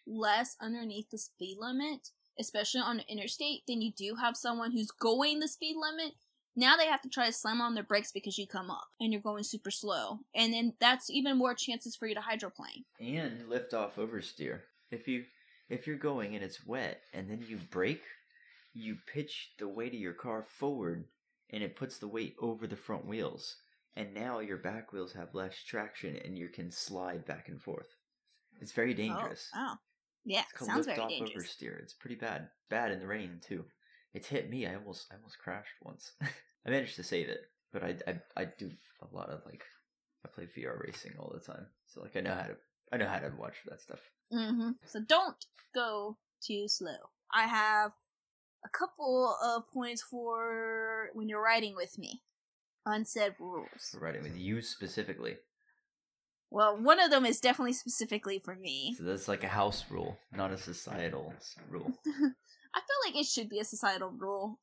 [0.06, 4.90] less underneath the speed limit, especially on the interstate, then you do have someone who's
[4.90, 6.14] going the speed limit.
[6.54, 9.12] Now they have to try to slam on their brakes because you come up and
[9.12, 10.20] you're going super slow.
[10.34, 12.84] And then that's even more chances for you to hydroplane.
[12.98, 14.60] and lift off oversteer.
[14.90, 15.24] If you
[15.68, 18.04] if you're going and it's wet and then you brake,
[18.72, 21.04] you pitch the weight of your car forward
[21.50, 23.56] and it puts the weight over the front wheels.
[23.94, 27.96] And now your back wheels have less traction and you can slide back and forth.
[28.60, 29.50] It's very oh, dangerous.
[29.54, 29.74] Oh, oh.
[30.26, 31.56] Yeah, It's called sounds lift very off dangerous.
[31.56, 31.80] oversteer.
[31.80, 32.48] It's pretty bad.
[32.68, 33.64] Bad in the rain too.
[34.12, 34.66] It's hit me.
[34.66, 36.12] I almost I almost crashed once.
[36.66, 37.40] I managed to save it,
[37.72, 39.62] but I, I I do a lot of like
[40.24, 42.56] I play VR racing all the time, so like I know how to
[42.92, 44.00] I know how to watch that stuff.
[44.32, 44.70] Mm-hmm.
[44.84, 45.36] So don't
[45.74, 46.96] go too slow.
[47.32, 47.92] I have
[48.64, 52.22] a couple of points for when you're riding with me.
[52.84, 53.90] Unsaid rules.
[53.92, 55.36] For riding with you specifically.
[56.50, 58.94] Well, one of them is definitely specifically for me.
[58.96, 61.34] So that's like a house rule, not a societal
[61.70, 61.92] rule.
[62.06, 64.58] I feel like it should be a societal rule.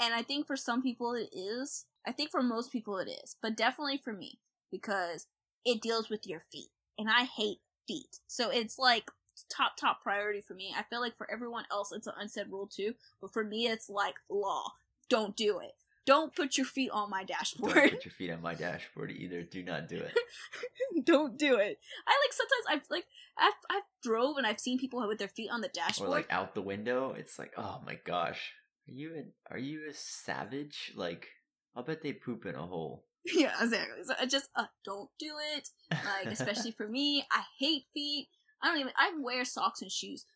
[0.00, 1.86] And I think for some people it is.
[2.06, 3.36] I think for most people it is.
[3.42, 4.38] But definitely for me.
[4.70, 5.26] Because
[5.64, 6.70] it deals with your feet.
[6.98, 8.18] And I hate feet.
[8.26, 9.10] So it's like
[9.54, 10.74] top, top priority for me.
[10.76, 12.94] I feel like for everyone else it's an unsaid rule too.
[13.20, 14.72] But for me it's like law.
[15.08, 15.74] Don't do it.
[16.06, 17.74] Don't put your feet on my dashboard.
[17.74, 19.42] Don't put your feet on my dashboard either.
[19.42, 20.14] Do not do it.
[21.04, 21.80] Don't do it.
[22.06, 25.50] I like sometimes I've like I've I've drove and I've seen people with their feet
[25.50, 27.14] on the dashboard Or like out the window.
[27.18, 28.52] It's like, oh my gosh,
[28.88, 30.92] are you a, are you a savage?
[30.94, 31.26] Like,
[31.74, 33.04] I'll bet they poop in a hole.
[33.34, 34.04] Yeah, exactly.
[34.04, 35.68] So I just uh, don't do it.
[35.90, 38.28] Like especially for me, I hate feet.
[38.62, 38.92] I don't even.
[38.96, 40.26] I wear socks and shoes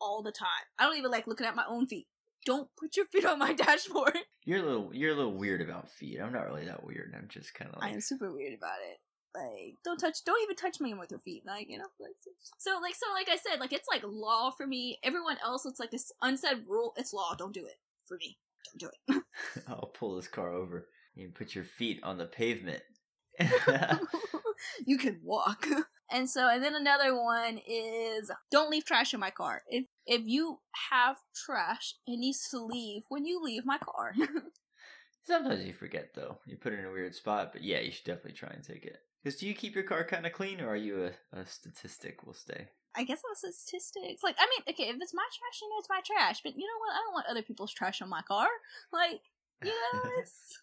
[0.00, 0.48] all the time.
[0.78, 2.06] I don't even like looking at my own feet.
[2.46, 4.18] Don't put your feet on my dashboard.
[4.48, 6.18] You're a little you're a little weird about feet.
[6.22, 7.12] I'm not really that weird.
[7.14, 7.90] I'm just kind of like...
[7.90, 8.98] I am super weird about it.
[9.36, 10.24] Like, don't touch.
[10.24, 11.42] Don't even touch me with your feet.
[11.46, 11.84] Like, you know.
[12.00, 12.14] Like,
[12.56, 15.00] so, like, so, like I said, like it's like law for me.
[15.02, 16.94] Everyone else, it's like this unsaid rule.
[16.96, 17.34] It's law.
[17.36, 17.74] Don't do it
[18.06, 18.38] for me.
[18.78, 19.22] Don't do it.
[19.68, 20.88] I'll pull this car over.
[21.14, 22.80] You put your feet on the pavement.
[24.86, 25.66] you can walk.
[26.10, 29.60] And so, and then another one is don't leave trash in my car.
[29.68, 30.58] If if you
[30.90, 34.14] have trash, it needs to leave when you leave my car.
[35.22, 36.38] Sometimes you forget though.
[36.46, 38.86] You put it in a weird spot, but yeah, you should definitely try and take
[38.86, 38.96] it.
[39.22, 42.24] Because do you keep your car kind of clean, or are you a, a statistic?
[42.24, 42.68] Will stay.
[42.96, 44.22] I guess I'm a statistics.
[44.22, 46.40] Like, I mean, okay, if it's my trash, you know it's my trash.
[46.42, 46.94] But you know what?
[46.94, 48.48] I don't want other people's trash on my car.
[48.90, 49.20] Like,
[49.62, 50.56] you know, it's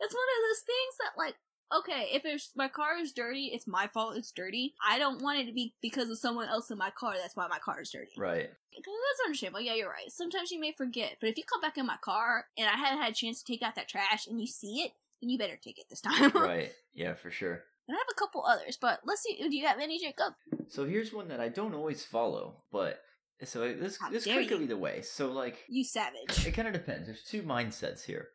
[0.00, 1.36] it's one of those things that like.
[1.76, 4.16] Okay, if it's my car is dirty, it's my fault.
[4.16, 4.74] It's dirty.
[4.86, 7.14] I don't want it to be because of someone else in my car.
[7.20, 8.12] That's why my car is dirty.
[8.16, 8.50] right.
[8.70, 9.60] Because that's understandable.
[9.60, 10.10] Yeah, you're right.
[10.10, 13.02] Sometimes you may forget, but if you come back in my car and I haven't
[13.02, 15.58] had a chance to take out that trash and you see it, then you better
[15.62, 16.30] take it this time.
[16.34, 16.72] Right.
[16.94, 17.64] Yeah, for sure.
[17.88, 19.36] And I have a couple others, but let's see.
[19.36, 20.34] Do you have any, Jacob?
[20.68, 23.00] So here's one that I don't always follow, but
[23.44, 25.02] so this How this could go either way.
[25.02, 26.46] So like You savage.
[26.46, 27.06] it kind of depends.
[27.06, 28.28] There's two mindsets here.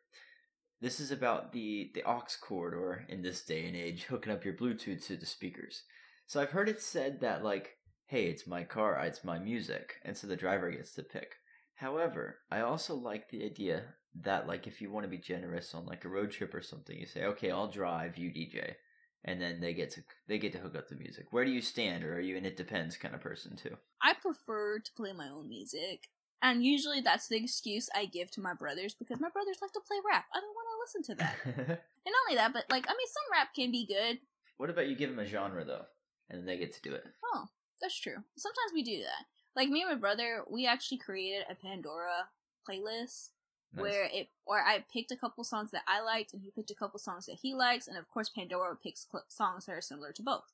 [0.84, 4.44] This is about the the aux cord, or in this day and age, hooking up
[4.44, 5.84] your Bluetooth to the speakers.
[6.26, 10.14] So I've heard it said that like, hey, it's my car, it's my music, and
[10.14, 11.36] so the driver gets to pick.
[11.76, 15.86] However, I also like the idea that like if you want to be generous on
[15.86, 18.74] like a road trip or something, you say, okay, I'll drive, you DJ,
[19.24, 21.28] and then they get to they get to hook up the music.
[21.30, 23.78] Where do you stand, or are you an it depends kind of person too?
[24.02, 26.10] I prefer to play my own music.
[26.44, 29.80] And usually that's the excuse I give to my brothers because my brothers like to
[29.80, 30.26] play rap.
[30.28, 31.36] I don't want to listen to that.
[31.44, 34.18] and not only that, but like, I mean, some rap can be good.
[34.58, 35.84] what about you give them a genre though,
[36.30, 37.04] and then they get to do it?
[37.24, 37.46] Oh,
[37.80, 38.16] that's true.
[38.36, 39.26] Sometimes we do that.
[39.56, 42.28] Like me and my brother, we actually created a Pandora
[42.68, 43.30] playlist
[43.76, 43.82] Nice.
[43.82, 46.76] where it or I picked a couple songs that I liked and he picked a
[46.76, 50.12] couple songs that he likes and of course Pandora picks cl- songs that are similar
[50.12, 50.52] to both.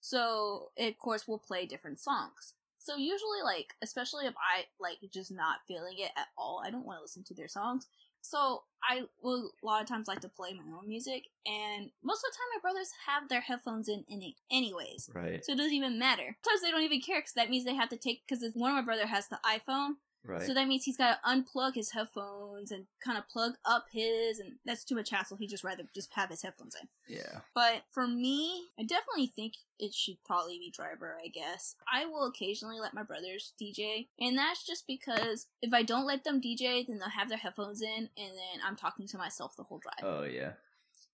[0.00, 2.54] So it, of course we'll play different songs.
[2.78, 6.84] So usually like especially if I like just not feeling it at all, I don't
[6.84, 7.86] want to listen to their songs.
[8.20, 12.24] So I will a lot of times like to play my own music and most
[12.24, 15.10] of the time my brothers have their headphones in, in anyways.
[15.14, 15.44] Right.
[15.44, 16.36] So it doesn't even matter.
[16.44, 18.76] Sometimes they don't even care because that means they have to take because one of
[18.76, 20.42] my brother has the iPhone, Right.
[20.42, 24.38] so that means he's got to unplug his headphones and kind of plug up his,
[24.38, 25.36] and that's too much hassle.
[25.38, 26.88] He'd just rather just have his headphones in.
[27.16, 27.40] yeah.
[27.54, 31.76] But for me, I definitely think it should probably be driver, I guess.
[31.92, 36.24] I will occasionally let my brothers DJ, and that's just because if I don't let
[36.24, 39.62] them DJ, then they'll have their headphones in, and then I'm talking to myself the
[39.64, 40.02] whole drive.
[40.02, 40.52] Oh yeah.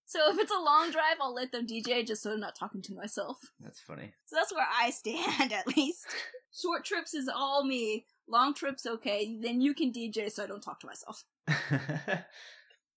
[0.06, 2.82] So if it's a long drive, I'll let them DJ just so I'm not talking
[2.82, 3.38] to myself.
[3.58, 4.12] That's funny.
[4.26, 6.06] So that's where I stand, at least.
[6.54, 8.04] Short trips is all me.
[8.28, 9.36] Long trips, okay.
[9.40, 11.24] Then you can DJ so I don't talk to myself.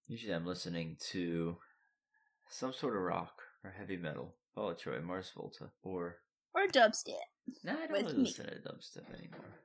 [0.07, 1.57] Usually I'm listening to
[2.49, 4.35] some sort of rock or heavy metal.
[4.55, 6.17] Paula Troy, Mars Volta, or
[6.55, 7.13] Or dubstep.
[7.63, 9.59] no, I don't really listen to dubstep anymore.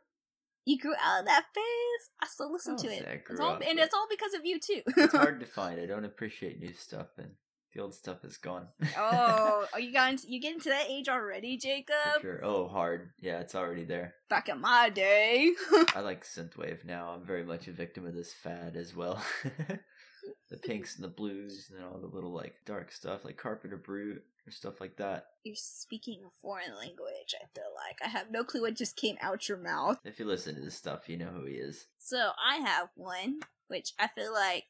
[0.66, 2.10] You grew out of that phase.
[2.22, 3.22] I still listen I to it.
[3.30, 4.82] It's all, and it's all because of you too.
[4.96, 5.80] It's hard to find.
[5.80, 7.30] I don't appreciate new stuff, and
[7.72, 8.68] the old stuff is gone.
[8.96, 10.18] oh, are you going?
[10.26, 12.20] You getting to that age already, Jacob?
[12.20, 12.40] sure.
[12.44, 13.10] Oh, hard.
[13.20, 14.14] Yeah, it's already there.
[14.28, 15.52] Back in my day.
[15.94, 17.10] I like synthwave now.
[17.10, 19.22] I'm very much a victim of this fad as well.
[20.50, 24.22] the pinks and the blues and all the little like dark stuff like Carpenter Brut
[24.46, 25.26] or stuff like that.
[25.44, 27.34] You're speaking a foreign language.
[27.34, 29.98] I feel like I have no clue what just came out your mouth.
[30.04, 31.86] If you listen to this stuff, you know who he is.
[31.98, 34.64] So I have one, which I feel like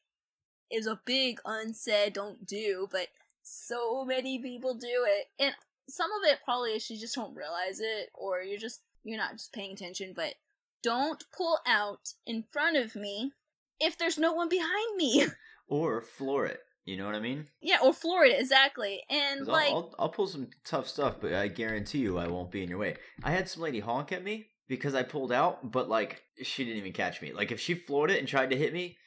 [0.73, 3.07] is a big unsaid don't do, but
[3.41, 5.27] so many people do it.
[5.39, 5.53] And
[5.87, 9.33] some of it probably is you just don't realize it, or you're just you're not
[9.33, 10.35] just paying attention, but
[10.81, 13.31] don't pull out in front of me
[13.79, 15.25] if there's no one behind me.
[15.69, 16.59] Or floor it.
[16.85, 17.47] You know what I mean?
[17.61, 19.01] yeah, or Florida, exactly.
[19.09, 22.27] And 'Cause I'll, like I'll, I'll pull some tough stuff, but I guarantee you I
[22.27, 22.97] won't be in your way.
[23.23, 26.79] I had some lady honk at me because I pulled out, but like she didn't
[26.79, 27.31] even catch me.
[27.31, 28.97] Like if she floored it and tried to hit me,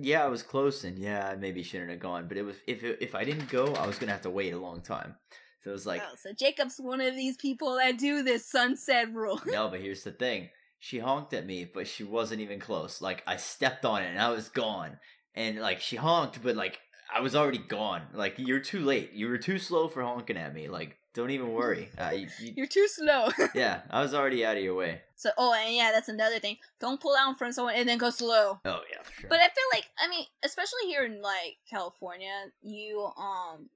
[0.00, 2.28] yeah, I was close, and yeah, I maybe shouldn't have gone.
[2.28, 4.52] But it was if it, if I didn't go, I was gonna have to wait
[4.52, 5.16] a long time.
[5.62, 9.12] So it was like, oh, so Jacob's one of these people that do this sunset
[9.14, 9.40] rule.
[9.46, 10.50] no, but here's the thing.
[10.80, 13.00] She honked at me, but she wasn't even close.
[13.00, 14.98] Like I stepped on it and I was gone.
[15.34, 16.80] And like she honked, but like
[17.14, 18.02] I was already gone.
[18.12, 19.12] Like you're too late.
[19.12, 20.68] You were too slow for honking at me.
[20.68, 21.90] Like don't even worry.
[21.98, 23.28] Uh, you, you- You're too slow.
[23.54, 25.00] yeah, I was already out of your way.
[25.16, 26.56] so oh and yeah, that's another thing.
[26.80, 28.60] Don't pull out in front of someone and then go slow.
[28.64, 29.28] Oh yeah, sure.
[29.28, 33.68] But I feel like I mean, especially here in like California, you um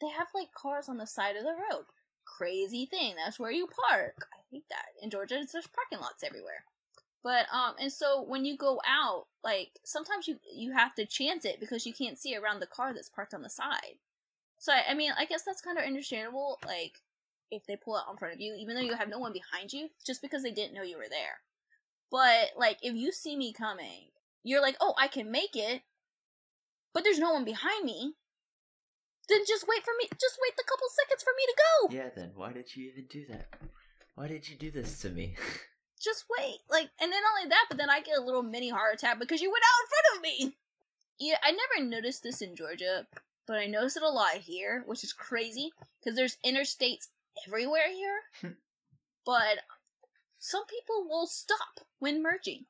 [0.00, 1.84] they have like cars on the side of the road.
[2.24, 3.14] Crazy thing.
[3.16, 4.26] That's where you park.
[4.32, 4.86] I hate that.
[5.02, 6.64] In Georgia, there's parking lots everywhere.
[7.24, 11.44] But um and so when you go out, like sometimes you you have to chance
[11.44, 13.96] it because you can't see around the car that's parked on the side.
[14.58, 16.58] So I, I mean, I guess that's kind of understandable.
[16.66, 17.00] Like
[17.50, 19.72] if they pull out in front of you, even though you have no one behind
[19.72, 21.40] you, just because they didn't know you were there.
[22.10, 24.10] But like if you see me coming,
[24.44, 25.82] you're like, oh, I can make it,
[26.94, 28.14] but there's no one behind me.
[29.28, 30.08] Then just wait for me.
[30.18, 32.02] Just wait the couple seconds for me to go.
[32.02, 33.48] yeah, then why did you even do that?
[34.14, 35.36] Why did you do this to me?
[36.00, 36.58] Just wait.
[36.70, 39.18] Like, and then not only that, but then I get a little mini heart attack
[39.18, 40.56] because you went out in front of me.
[41.18, 43.06] Yeah, I never noticed this in Georgia,
[43.48, 47.08] but I noticed it a lot here, which is crazy because there's interstates
[47.46, 48.20] everywhere here.
[48.40, 48.58] Hmm.
[49.24, 49.58] but
[50.38, 52.66] some people will stop when merging.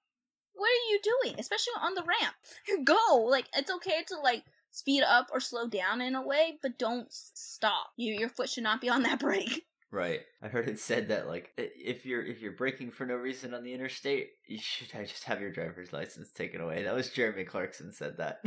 [0.55, 1.39] What are you doing?
[1.39, 2.35] Especially on the ramp.
[2.85, 3.17] Go!
[3.29, 7.09] Like, it's okay to, like, speed up or slow down in a way, but don't
[7.11, 7.89] stop.
[7.97, 9.67] You, your foot should not be on that brake.
[9.91, 10.21] right.
[10.43, 13.65] I heard it said that like if you're if you're braking for no reason on
[13.65, 16.85] the interstate, you should just have your driver's license taken away.
[16.85, 18.41] That was Jeremy Clarkson said that.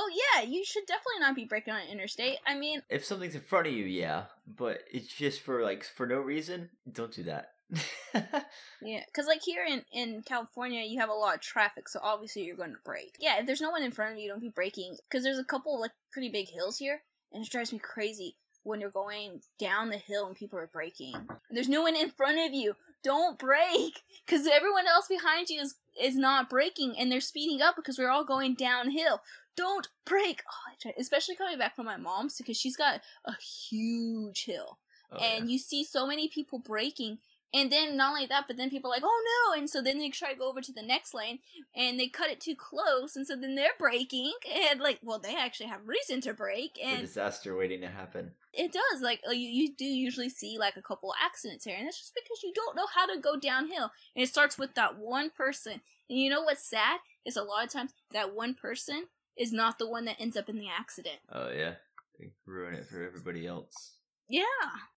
[0.00, 2.38] Oh, yeah, you should definitely not be breaking on an interstate.
[2.46, 6.06] I mean, if something's in front of you, yeah, but it's just for like for
[6.06, 7.50] no reason, don't do that.
[8.80, 12.44] Yeah, because like here in in California, you have a lot of traffic, so obviously
[12.44, 13.16] you're going to brake.
[13.18, 14.96] Yeah, if there's no one in front of you, don't be braking.
[15.08, 18.80] Because there's a couple like pretty big hills here, and it drives me crazy when
[18.80, 21.14] you're going down the hill and people are braking.
[21.50, 22.76] There's no one in front of you.
[23.02, 27.74] Don't brake, because everyone else behind you is is not braking, and they're speeding up
[27.74, 29.22] because we're all going downhill.
[29.58, 30.42] Don't break.
[30.86, 33.32] oh, especially coming back from my mom's because she's got a
[33.72, 34.78] huge hill
[35.10, 37.18] Oh, and you see so many people breaking.
[37.54, 39.98] and then not only that but then people are like oh no and so then
[39.98, 41.38] they try to go over to the next lane
[41.74, 44.32] and they cut it too close and so then they're breaking.
[44.70, 46.72] and like well they actually have reason to break.
[46.76, 46.90] yeah.
[46.90, 48.32] the and disaster waiting to happen.
[48.52, 51.88] it does like uh, you, you do usually see like a couple accidents here and
[51.88, 54.98] it's just because you don't know how to go downhill and it starts with that
[54.98, 59.06] one person and you know what's sad is a lot of times that one person
[59.38, 61.18] is not the one that ends up in the accident.
[61.32, 61.74] Oh yeah,
[62.18, 63.94] they ruin it for everybody else.
[64.30, 64.42] Yeah.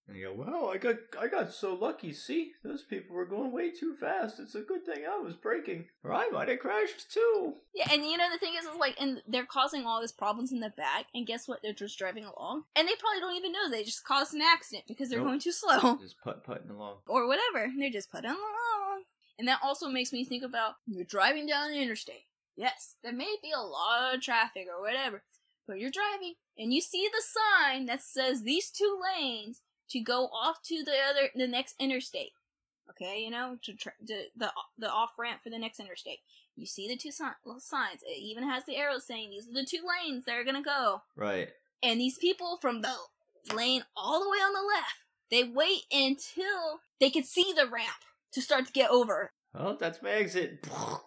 [0.06, 2.12] And you go, wow, I got I got so lucky.
[2.12, 4.38] See, those people were going way too fast.
[4.38, 7.54] It's a good thing I was braking, or I might have crashed too.
[7.74, 10.52] Yeah, and you know the thing is, is like, and they're causing all these problems
[10.52, 11.60] in the back, and guess what?
[11.62, 14.84] They're just driving along, and they probably don't even know they just caused an accident
[14.86, 15.28] because they're Nope.
[15.28, 16.98] going too slow Just putt putting along.
[17.06, 17.72] or whatever.
[17.78, 19.04] They're just putting along,
[19.38, 22.26] and that also makes me think about you're driving down the interstate.
[22.56, 25.22] Yes, there may be a lot of traffic or whatever,
[25.66, 29.60] but you're driving and you see the sign that says these two lanes
[29.90, 32.32] to go off to the other, the next interstate.
[32.90, 36.18] Okay, you know, to, tr- to the the off ramp for the next interstate.
[36.56, 38.02] You see the two si- little signs.
[38.02, 41.02] It even has the arrows saying these are the two lanes that are gonna go.
[41.16, 41.48] Right.
[41.82, 42.94] And these people from the
[43.54, 44.96] lane all the way on the left,
[45.30, 47.88] they wait until they can see the ramp
[48.32, 49.30] to start to get over.
[49.54, 50.66] Well, that's my exit.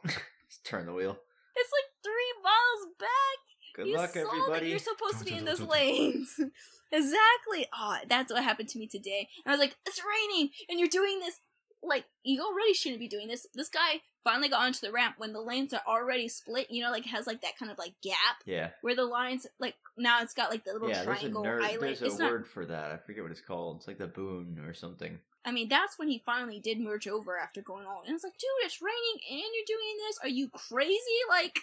[0.64, 1.20] Turn the wheel.
[1.56, 3.40] It's like three miles back.
[3.76, 4.70] Good you luck, saw that everybody.
[4.70, 6.34] you're supposed to be in those lanes.
[6.92, 7.68] exactly.
[7.74, 9.28] Oh, that's what happened to me today.
[9.46, 11.36] And I was like, it's raining, and you're doing this.
[11.84, 13.46] Like, you already shouldn't be doing this.
[13.54, 16.72] This guy finally got onto the ramp when the lanes are already split.
[16.72, 18.70] You know, like has like that kind of like gap yeah.
[18.82, 21.82] where the lines like now it's got like the little Yeah, there's a triangle island.
[21.82, 22.32] there's a it's not.
[22.32, 22.92] word for that.
[22.92, 23.78] I forget what it's called.
[23.78, 25.20] It's like the boon or something.
[25.46, 28.06] I mean, that's when he finally did merge over after going on.
[28.06, 30.20] And it's like, dude, it's raining and you're doing this.
[30.24, 31.00] Are you crazy?
[31.30, 31.60] Like,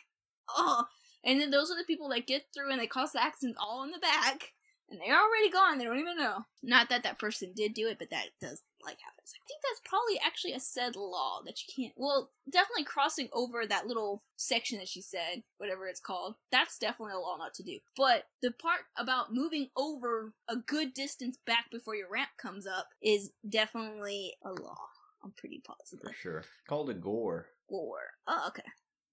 [0.48, 0.84] oh.
[1.24, 3.20] And then those are the people that get through and they cause the
[3.60, 4.52] all in the back.
[4.88, 5.78] And they're already gone.
[5.78, 6.44] They don't even know.
[6.62, 9.22] Not that that person did do it, but that does, like, happen.
[9.22, 11.94] I think that's probably actually a said law that you can't.
[11.96, 16.36] Well, definitely crossing over that little section that she said, whatever it's called.
[16.50, 17.78] That's definitely a law not to do.
[17.96, 22.88] But the part about moving over a good distance back before your ramp comes up
[23.02, 24.78] is definitely a law.
[25.24, 26.08] I'm pretty positive.
[26.08, 26.44] For sure.
[26.68, 27.46] Called a gore.
[27.68, 28.10] Gore.
[28.26, 28.64] oh, okay.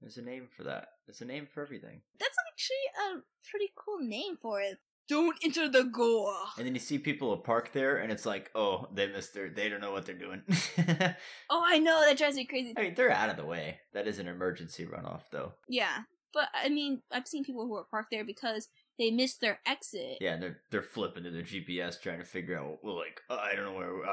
[0.02, 0.88] There's a name for that.
[1.06, 2.02] There's a name for everything.
[2.20, 4.78] That's actually a pretty cool name for it.
[5.10, 6.36] Don't enter the gore.
[6.58, 9.50] And then you see people park there, and it's like, oh, they missed their.
[9.50, 10.44] They don't know what they're doing.
[11.52, 12.74] Oh, I know that drives me crazy.
[12.78, 13.80] I mean, they're out of the way.
[13.94, 15.54] That is an emergency runoff, though.
[15.68, 18.68] Yeah, but I mean, I've seen people who are parked there because
[19.00, 20.18] they missed their exit.
[20.22, 22.80] Yeah, and they're they're flipping to their GPS trying to figure out.
[22.84, 24.06] Well, like "Oh, I don't know where.
[24.06, 24.10] Uh,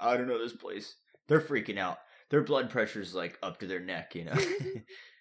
[0.00, 0.96] I, I don't know this place.
[1.28, 1.98] They're freaking out.
[2.28, 4.14] Their blood pressure's like up to their neck.
[4.14, 4.34] You know.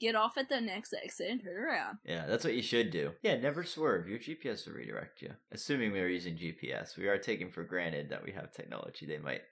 [0.00, 1.98] Get off at the next exit and turn around.
[2.04, 3.12] yeah, that's what you should do.
[3.22, 4.08] Yeah, never swerve.
[4.08, 5.30] Your GPS will redirect you.
[5.52, 9.06] Assuming we are using GPS, we are taking for granted that we have technology.
[9.06, 9.42] They might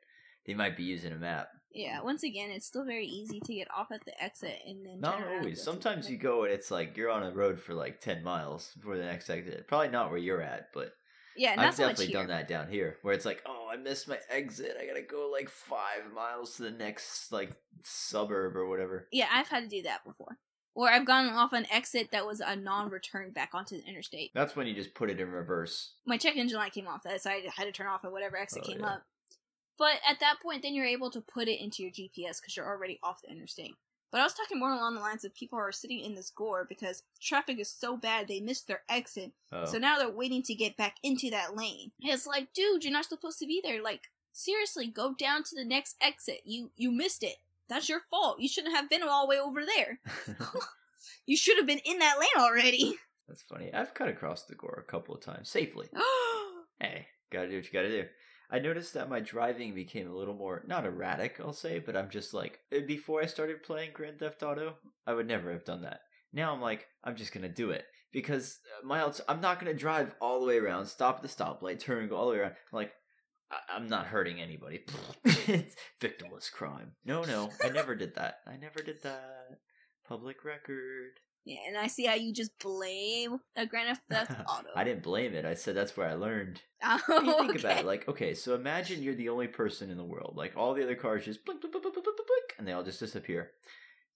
[0.46, 1.48] they might be using a map.
[1.72, 5.00] Yeah, once again, it's still very easy to get off at the exit and then
[5.00, 5.42] Not turn always.
[5.42, 8.00] go to the Sometimes you go and it's like you're on a road for like
[8.00, 9.66] ten miles before the next exit.
[9.66, 10.92] Probably not where you're at, but
[11.36, 14.76] Yeah, I've definitely done that down here, where it's like, oh, I missed my exit.
[14.80, 19.08] I gotta go like five miles to the next like suburb or whatever.
[19.12, 20.38] Yeah, I've had to do that before.
[20.76, 24.32] Or I've gone off an exit that was a non-return back onto the interstate.
[24.34, 25.92] That's when you just put it in reverse.
[26.04, 28.64] My check engine light came off, so I had to turn off at whatever exit
[28.64, 28.94] Oh, came yeah.
[28.94, 29.02] up.
[29.78, 32.66] But at that point, then you're able to put it into your GPS because you're
[32.66, 33.74] already off the interstate.
[34.14, 36.30] But I was talking more along the lines of people who are sitting in this
[36.30, 39.32] gore because traffic is so bad they missed their exit.
[39.50, 41.90] Oh, So now they're waiting to get back into that lane.
[41.98, 43.82] It's like, dude, you're not supposed to be there.
[43.82, 46.42] Like, seriously, go down to the next exit.
[46.44, 47.34] You you missed it.
[47.68, 48.38] That's your fault.
[48.38, 49.98] You shouldn't have been all the way over there.
[51.26, 52.96] You should have been in that lane already.
[53.26, 53.74] that's funny.
[53.74, 55.88] I've cut across the gore a couple of times safely.
[56.80, 58.04] Hey, gotta do what you gotta do.
[58.54, 62.08] I noticed that my driving became a little more not erratic, I'll say, but I'm
[62.08, 65.82] just like eh, before I started playing Grand Theft Auto, I would never have done
[65.82, 66.02] that.
[66.32, 70.14] Now I'm like, I'm just gonna do it because uh, my I'm not gonna drive
[70.20, 72.52] all the way around, stop at the stoplight, turn go all the way around.
[72.52, 72.92] I'm like,
[73.50, 74.84] I- I'm not hurting anybody.
[75.24, 76.92] it's victimless crime.
[77.04, 78.36] No, no, I never did that.
[78.46, 79.58] I never did that.
[80.06, 81.18] Public record.
[81.44, 84.68] Yeah, and I see how you just blame a Grand Theft Auto.
[84.76, 85.44] I didn't blame it.
[85.44, 86.62] I said that's where I learned.
[86.82, 87.58] Oh, If you think okay.
[87.60, 90.34] about it, like, okay, so imagine you're the only person in the world.
[90.36, 92.72] Like, all the other cars just blink, blink, blink, blink, blink, blink, blink, and they
[92.72, 93.50] all just disappear.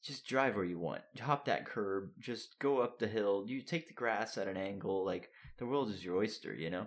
[0.02, 1.02] Just drive where you want.
[1.20, 2.10] Hop that curb.
[2.18, 3.44] Just go up the hill.
[3.46, 5.04] You take the grass at an angle.
[5.04, 6.86] Like, the world is your oyster, you know?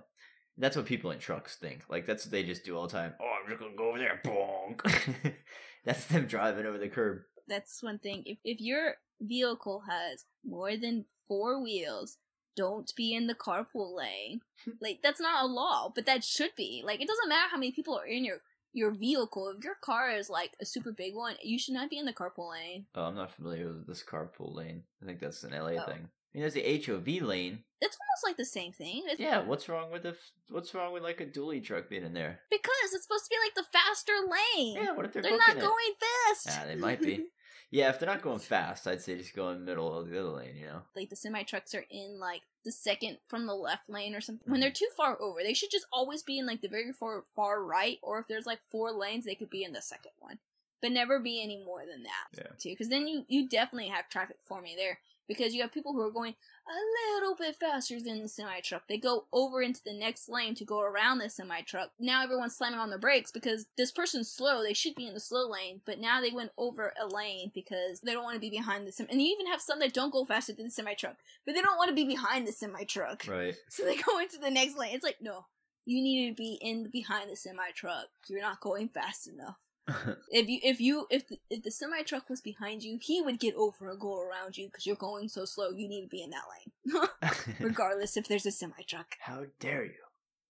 [0.57, 1.83] That's what people in trucks think.
[1.89, 3.13] Like, that's what they just do all the time.
[3.21, 4.21] Oh, I'm just gonna go over there.
[4.23, 5.33] Bonk.
[5.85, 7.19] that's them driving over the curb.
[7.47, 8.23] That's one thing.
[8.25, 12.17] If if your vehicle has more than four wheels,
[12.55, 14.41] don't be in the carpool lane.
[14.81, 16.81] like that's not a law, but that should be.
[16.85, 18.37] Like it doesn't matter how many people are in your
[18.73, 19.53] your vehicle.
[19.57, 22.13] If your car is like a super big one, you should not be in the
[22.13, 22.85] carpool lane.
[22.95, 24.83] Oh, I'm not familiar with this carpool lane.
[25.01, 25.85] I think that's an LA Oh.
[25.85, 26.09] thing.
[26.33, 27.65] I mean, there's the HOV lane.
[27.81, 29.03] It's almost like the same thing.
[29.07, 32.05] It's Yeah, what's wrong with the f- what's wrong with like a dually truck being
[32.05, 32.39] in there?
[32.49, 34.75] because it's supposed to be like the faster lane.
[34.77, 35.59] Yeah, what if they're, They're not it?
[35.59, 36.45] going fast.
[36.47, 37.25] Yeah, they might be.
[37.71, 40.19] Yeah, if they're not going fast, I'd say just go in the middle of the
[40.19, 40.57] other lane.
[40.57, 40.81] You know.
[40.95, 44.51] Like the semi trucks are in like the second from the left lane or something.
[44.51, 44.85] When they're mm-hmm.
[44.85, 47.97] too far over, they should just always be in like the very far far right.
[48.03, 50.39] Or if there's like four lanes, they could be in the second one,
[50.81, 52.37] but never be any more than that.
[52.37, 52.51] Yeah.
[52.59, 54.99] Too, because then you you definitely have traffic forming there
[55.31, 56.35] because you have people who are going
[56.67, 58.83] a little bit faster than the semi truck.
[58.89, 61.91] They go over into the next lane to go around the semi truck.
[61.97, 64.61] Now everyone's slamming on their brakes because this person's slow.
[64.61, 68.01] They should be in the slow lane, but now they went over a lane because
[68.01, 69.09] they don't want to be behind the semi.
[69.09, 71.15] And you even have some that don't go faster than the semi truck,
[71.45, 73.25] but they don't want to be behind the semi truck.
[73.27, 73.55] Right.
[73.69, 74.93] So they go into the next lane.
[74.93, 75.45] It's like no,
[75.85, 78.07] you need to be in behind the semi truck.
[78.27, 79.55] You're not going fast enough.
[80.29, 83.39] If you if you if the, if the semi truck was behind you, he would
[83.39, 85.69] get over and go around you because you're going so slow.
[85.69, 87.07] You need to be in that lane,
[87.59, 89.17] regardless if there's a semi truck.
[89.19, 90.03] How dare you?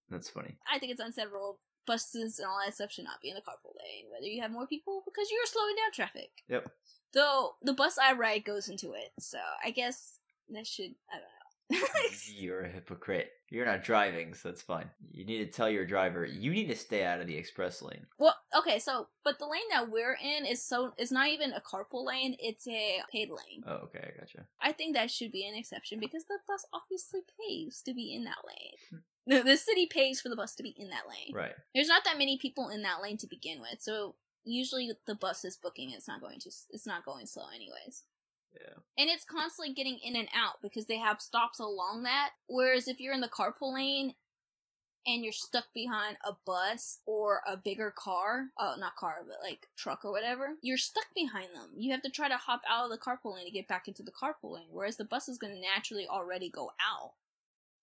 [0.10, 0.58] That's funny.
[0.72, 1.60] I think it's unsaid rule.
[1.88, 4.06] Buses and all that stuff should not be in the carpool lane.
[4.12, 6.30] Whether you have more people because you're slowing down traffic.
[6.48, 6.72] Yep.
[7.14, 10.20] Though the bus I ride goes into it, so I guess
[10.50, 11.41] that should I don't know.
[12.36, 13.32] You're a hypocrite.
[13.50, 14.90] You're not driving, so that's fine.
[15.12, 18.06] You need to tell your driver you need to stay out of the express lane.
[18.18, 21.62] Well, okay, so but the lane that we're in is so it's not even a
[21.62, 23.64] carpool lane; it's a paid lane.
[23.68, 24.46] Oh, okay, I gotcha.
[24.62, 28.24] I think that should be an exception because the bus obviously pays to be in
[28.24, 29.02] that lane.
[29.28, 31.34] The, the city pays for the bus to be in that lane.
[31.34, 31.54] Right.
[31.76, 35.46] There's not that many people in that lane to begin with, so usually the bus
[35.46, 35.92] is booking.
[35.92, 36.52] It's not going to.
[36.70, 38.04] It's not going slow, anyways.
[38.54, 38.76] Yeah.
[38.98, 42.32] And it's constantly getting in and out because they have stops along that.
[42.48, 44.16] Whereas if you're in the carpool lane
[45.08, 49.68] and you're stuck behind a bus or a bigger car, oh, not car, but like
[49.76, 51.70] truck or whatever, you're stuck behind them.
[51.76, 54.04] You have to try to hop out of the carpool lane to get back into
[54.04, 54.68] the carpool lane.
[54.70, 57.14] Whereas the bus is going to naturally already go out.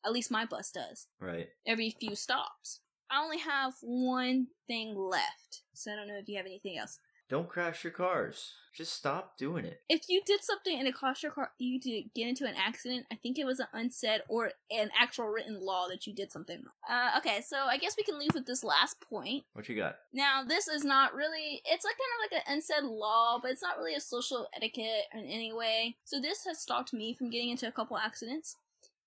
[0.04, 1.08] At least my bus does.
[1.20, 1.48] Right.
[1.66, 2.80] Every few stops.
[3.10, 5.62] I only have one thing left.
[5.74, 7.00] So I don't know if you have anything else.
[7.28, 8.54] Don't crash your cars.
[8.74, 9.80] Just stop doing it.
[9.88, 13.06] if you did something and it cost your car you to get into an accident,
[13.12, 16.56] I think it was an unsaid or an actual written law that you did something
[16.58, 16.74] wrong.
[16.88, 19.44] Uh, okay, so I guess we can leave with this last point.
[19.52, 19.96] What you got?
[20.12, 23.62] Now, this is not really, it's like kind of like an unsaid law, but it's
[23.62, 25.96] not really a social etiquette in any way.
[26.04, 28.56] So this has stopped me from getting into a couple accidents.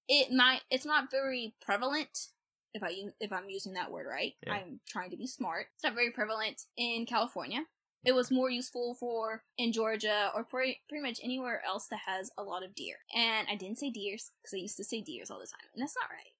[0.10, 2.28] It might, it's not very prevalent.
[2.74, 4.54] If I if I'm using that word right, Yeah.
[4.54, 5.68] I'm trying to be smart.
[5.76, 7.66] It's not very prevalent in California.
[8.04, 12.32] It was more useful for in Georgia or pretty, pretty much anywhere else that has
[12.38, 12.96] a lot of deer.
[13.16, 15.82] And I didn't say deers because I used to say deers all the time, and
[15.82, 16.34] that's not right.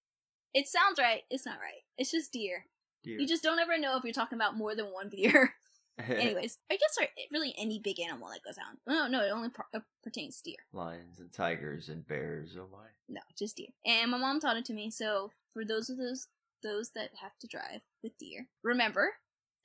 [0.54, 1.22] It sounds right.
[1.30, 1.84] It's not right.
[1.98, 2.66] It's just deer.
[3.04, 3.20] Deer.
[3.20, 5.54] You just don't ever know if you're talking about more than one deer.
[6.10, 8.78] Anyways, I guess are really any big animal that goes out.
[8.88, 10.58] No, no, it only per- pertains to deer.
[10.74, 12.56] Lions and tigers and bears.
[12.58, 12.88] Oh my.
[13.08, 13.68] No, just deer.
[13.86, 14.90] And my mom taught it to me.
[14.90, 16.28] So for those of those
[16.64, 19.14] those that have to drive with deer, remember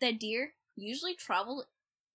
[0.01, 1.65] that deer usually travel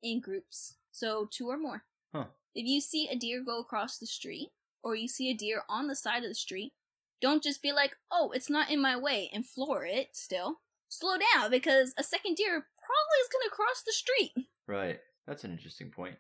[0.04, 1.84] in groups, so two or more.
[2.14, 2.26] Huh.
[2.54, 4.50] If you see a deer go across the street,
[4.84, 6.74] or you see a deer on the side of the street,
[7.22, 10.16] don't just be like, "Oh, it's not in my way," and floor it.
[10.16, 14.48] Still, slow down because a second deer probably is going to cross the street.
[14.68, 15.00] Right.
[15.28, 16.16] That's an interesting point.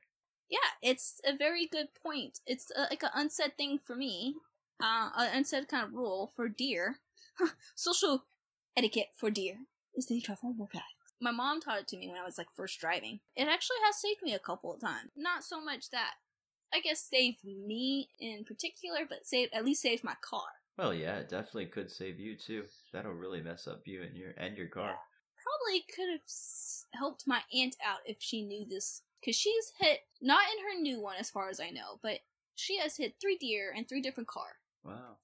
[0.49, 2.39] Yeah, it's a very good point.
[2.45, 4.35] It's uh like an unsaid thing for me,
[4.81, 6.99] uh, an unsaid kind of rule for deer.
[7.75, 8.25] Social
[8.75, 9.57] etiquette for deer
[9.95, 10.85] is they travel more fast.
[11.21, 13.19] My mom taught it to me when I was like first driving.
[13.35, 15.11] It actually has saved me a couple of times.
[15.15, 16.13] Not so much that
[16.73, 20.41] I guess saved me in particular, but saved at least saved my car.
[20.77, 22.63] Well, yeah, it definitely could save you too.
[22.91, 24.95] That'll really mess up you and your and your car.
[25.43, 26.21] Probably could have
[26.93, 31.01] helped my aunt out if she knew this, because she's hit not in her new
[31.01, 32.19] one as far as I know, but
[32.55, 34.57] she has hit three deer in three different car.
[34.83, 35.17] Wow.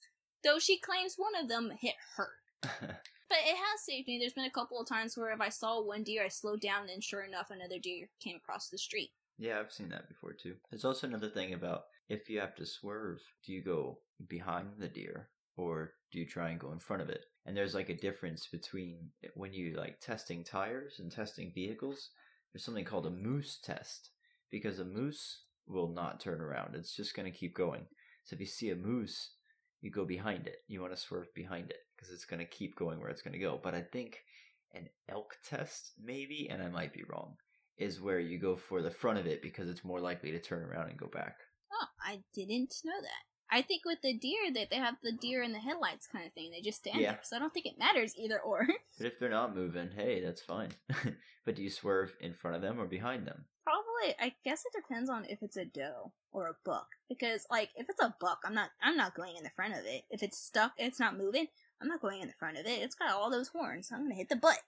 [0.44, 2.30] Though she claims one of them hit her.
[3.30, 4.20] But it has saved me.
[4.20, 6.88] There's been a couple of times where if I saw one deer, I slowed down,
[6.90, 9.12] and sure enough, another deer came across the street.
[9.38, 10.56] yeah, I've seen that before too.
[10.72, 14.88] There's also another thing about if you have to swerve, do you go behind the
[14.88, 17.26] deer or do you try and go in front of it?
[17.46, 22.10] And there's like a difference between when you like testing tires and testing vehicles.
[22.54, 24.12] There's something called a moose test
[24.50, 26.76] because a moose will not turn around.
[26.76, 27.88] It's just going to keep going.
[28.24, 29.34] So if you see a moose,
[29.82, 30.58] you go behind it.
[30.68, 33.34] You want to swerve behind it because it's going to keep going where it's going
[33.34, 33.60] to go.
[33.62, 34.20] But I think
[34.74, 37.36] an elk test, maybe, and I might be wrong,
[37.78, 40.64] is where you go for the front of it because it's more likely to turn
[40.64, 41.38] around and go back.
[41.74, 43.24] Oh, I didn't know that.
[43.50, 46.34] I think with the deer that they have the deer in the headlights kind of
[46.34, 46.52] thing.
[46.52, 47.12] They just stand Yeah.
[47.14, 48.68] there, so I don't think it matters either or.
[48.98, 50.70] But if they're not moving, hey, that's fine.
[51.46, 53.46] but do you swerve in front of them or behind them?
[53.64, 56.88] Probably, I guess it depends on if it's a doe or a buck.
[57.08, 59.86] Because, like, if it's a buck, I'm not, I'm not going in the front of
[59.86, 60.04] it.
[60.10, 61.48] If it's stuck, it's not moving.
[61.82, 62.82] I'm not going in the front of it.
[62.82, 63.90] It's got all those horns.
[63.92, 64.60] I'm gonna hit the butt.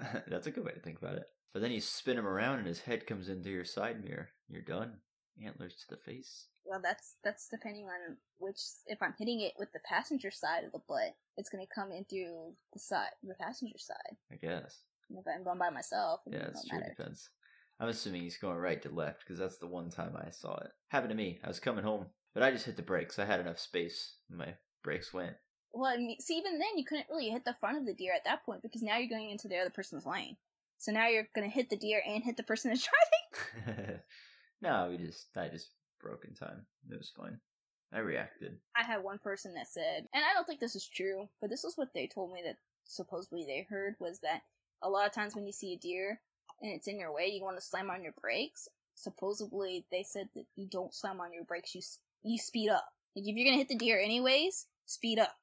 [0.28, 1.26] that's a good way to think about it.
[1.52, 4.28] But then you spin him around and his head comes into your side mirror.
[4.48, 4.98] You're done.
[5.44, 6.46] antlers to the face.
[6.64, 8.58] Well, that's that's depending on which.
[8.86, 12.04] If I'm hitting it with the passenger side of the butt, it's gonna come in
[12.04, 14.16] through the side, the passenger side.
[14.30, 14.80] I guess.
[15.08, 16.78] And if I'm going by myself, Yeah, it's true.
[16.78, 16.94] matter.
[16.96, 17.30] Depends.
[17.80, 20.70] I'm assuming he's going right to left because that's the one time I saw it.
[20.88, 21.38] Happened to me.
[21.44, 23.18] I was coming home, but I just hit the brakes.
[23.18, 24.16] I had enough space.
[24.28, 25.36] My brakes went.
[25.72, 28.12] Well, I mean, see, even then, you couldn't really hit the front of the deer
[28.14, 30.36] at that point because now you're going into the other person's lane.
[30.78, 32.88] So now you're gonna hit the deer and hit the person that's
[33.66, 34.00] driving.
[34.62, 36.66] no, we just I just broke in time.
[36.90, 37.38] It was fine.
[37.92, 38.58] I reacted.
[38.76, 41.64] I had one person that said, and I don't think this is true, but this
[41.64, 44.42] is what they told me that supposedly they heard was that
[44.82, 46.20] a lot of times when you see a deer
[46.60, 48.68] and it's in your way, you want to slam on your brakes.
[48.94, 51.82] Supposedly, they said that you don't slam on your brakes, you
[52.22, 52.84] you speed up.
[53.16, 55.34] Like if you're gonna hit the deer anyways, speed up.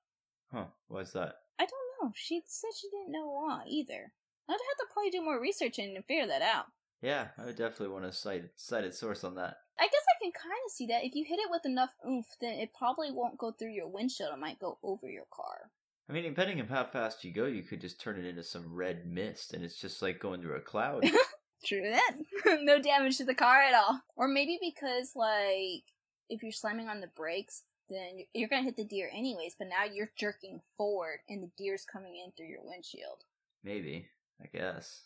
[0.52, 0.66] Huh?
[0.88, 1.36] Why's that?
[1.60, 2.12] I don't know.
[2.16, 4.12] She said she didn't know why either.
[4.48, 6.66] I'd have to probably do more research and figure that out.
[7.02, 9.58] Yeah, I would definitely want a cited cited source on that.
[9.80, 11.04] I guess I can kind of see that.
[11.04, 14.32] If you hit it with enough oomph, then it probably won't go through your windshield.
[14.34, 15.72] It might go over your car.
[16.10, 18.74] I mean, depending on how fast you go, you could just turn it into some
[18.74, 21.04] red mist, and it's just like going through a cloud.
[21.66, 22.16] True that.
[22.62, 24.02] no damage to the car at all.
[24.16, 25.84] Or maybe because, like,
[26.30, 29.68] if you're slamming on the brakes, then you- you're gonna hit the deer anyways, but
[29.68, 33.24] now you're jerking forward and the deer's coming in through your windshield.
[33.64, 34.10] Maybe.
[34.42, 35.04] I guess.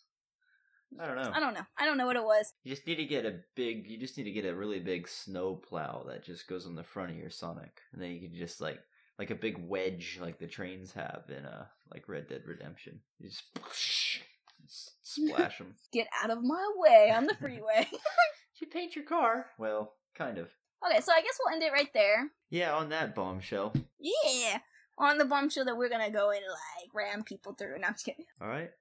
[0.99, 1.31] I don't know.
[1.33, 1.65] I don't know.
[1.77, 2.51] I don't know what it was.
[2.63, 3.85] You just need to get a big.
[3.87, 6.83] You just need to get a really big snow plow that just goes on the
[6.83, 8.79] front of your Sonic, and then you can just like
[9.19, 13.01] like a big wedge like the trains have in uh like Red Dead Redemption.
[13.19, 15.75] You just s- splash them.
[15.93, 17.87] Get out of my way on the freeway.
[18.59, 19.45] you paint your car?
[19.59, 20.49] Well, kind of.
[20.85, 22.29] Okay, so I guess we'll end it right there.
[22.49, 23.73] Yeah, on that bombshell.
[23.99, 24.59] Yeah.
[24.97, 27.79] On the bombshell that we're gonna go and, like, ram people through.
[27.79, 28.25] No, I'm just kidding.
[28.41, 28.71] All right,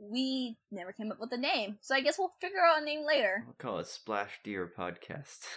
[0.00, 3.04] We never came up with a name, so I guess we'll figure out a name
[3.06, 3.42] later.
[3.46, 5.44] We'll call it Splash Deer Podcast.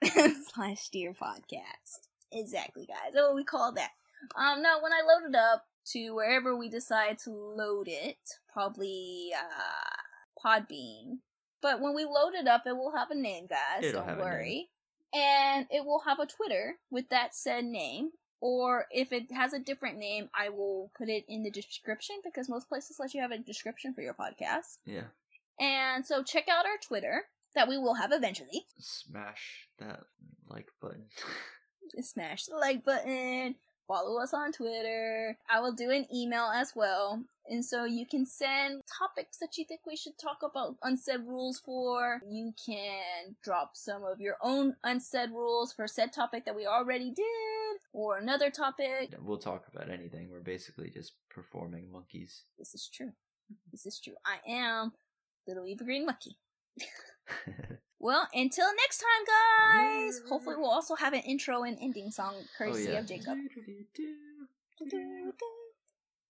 [0.48, 1.98] Splash deer podcast.
[2.30, 3.12] Exactly, guys.
[3.12, 3.90] That's what we call that.
[4.36, 8.18] Um, now when I load it up to wherever we decide to load it,
[8.52, 11.18] probably uh Podbean.
[11.60, 13.82] But when we load it up, it will have a name, guys.
[13.82, 14.68] It'll don't have a worry.
[15.14, 18.10] And it will have a Twitter with that said name.
[18.40, 22.48] Or if it has a different name, I will put it in the description because
[22.48, 24.78] most places let you have a description for your podcast.
[24.86, 25.08] Yeah,
[25.58, 27.24] And so check out our Twitter
[27.56, 28.66] that we will have eventually.
[28.78, 30.00] smash that
[30.48, 31.06] like button.
[32.00, 33.54] Smash the like button.
[33.88, 35.38] Follow us on Twitter.
[35.50, 37.22] I will do an email as well.
[37.48, 41.58] And so you can send topics that you think we should talk about unsaid rules
[41.58, 42.20] for.
[42.28, 47.10] You can drop some of your own unsaid rules for said topic that we already
[47.10, 49.14] did, or another topic.
[49.22, 50.28] we'll talk about anything.
[50.30, 52.44] We're basically just performing monkeys.
[52.58, 53.12] This is true.
[53.72, 54.16] This is true.
[54.26, 54.92] I am
[55.46, 56.36] Little Eva Green Monkey.
[58.00, 60.20] Well, until next time, guys!
[60.28, 62.98] Hopefully, we'll also have an intro and ending song oh, courtesy oh, yeah.
[63.00, 63.34] of Jacob.
[63.54, 64.14] Do-do-do-do.
[64.78, 65.32] Do-do-do.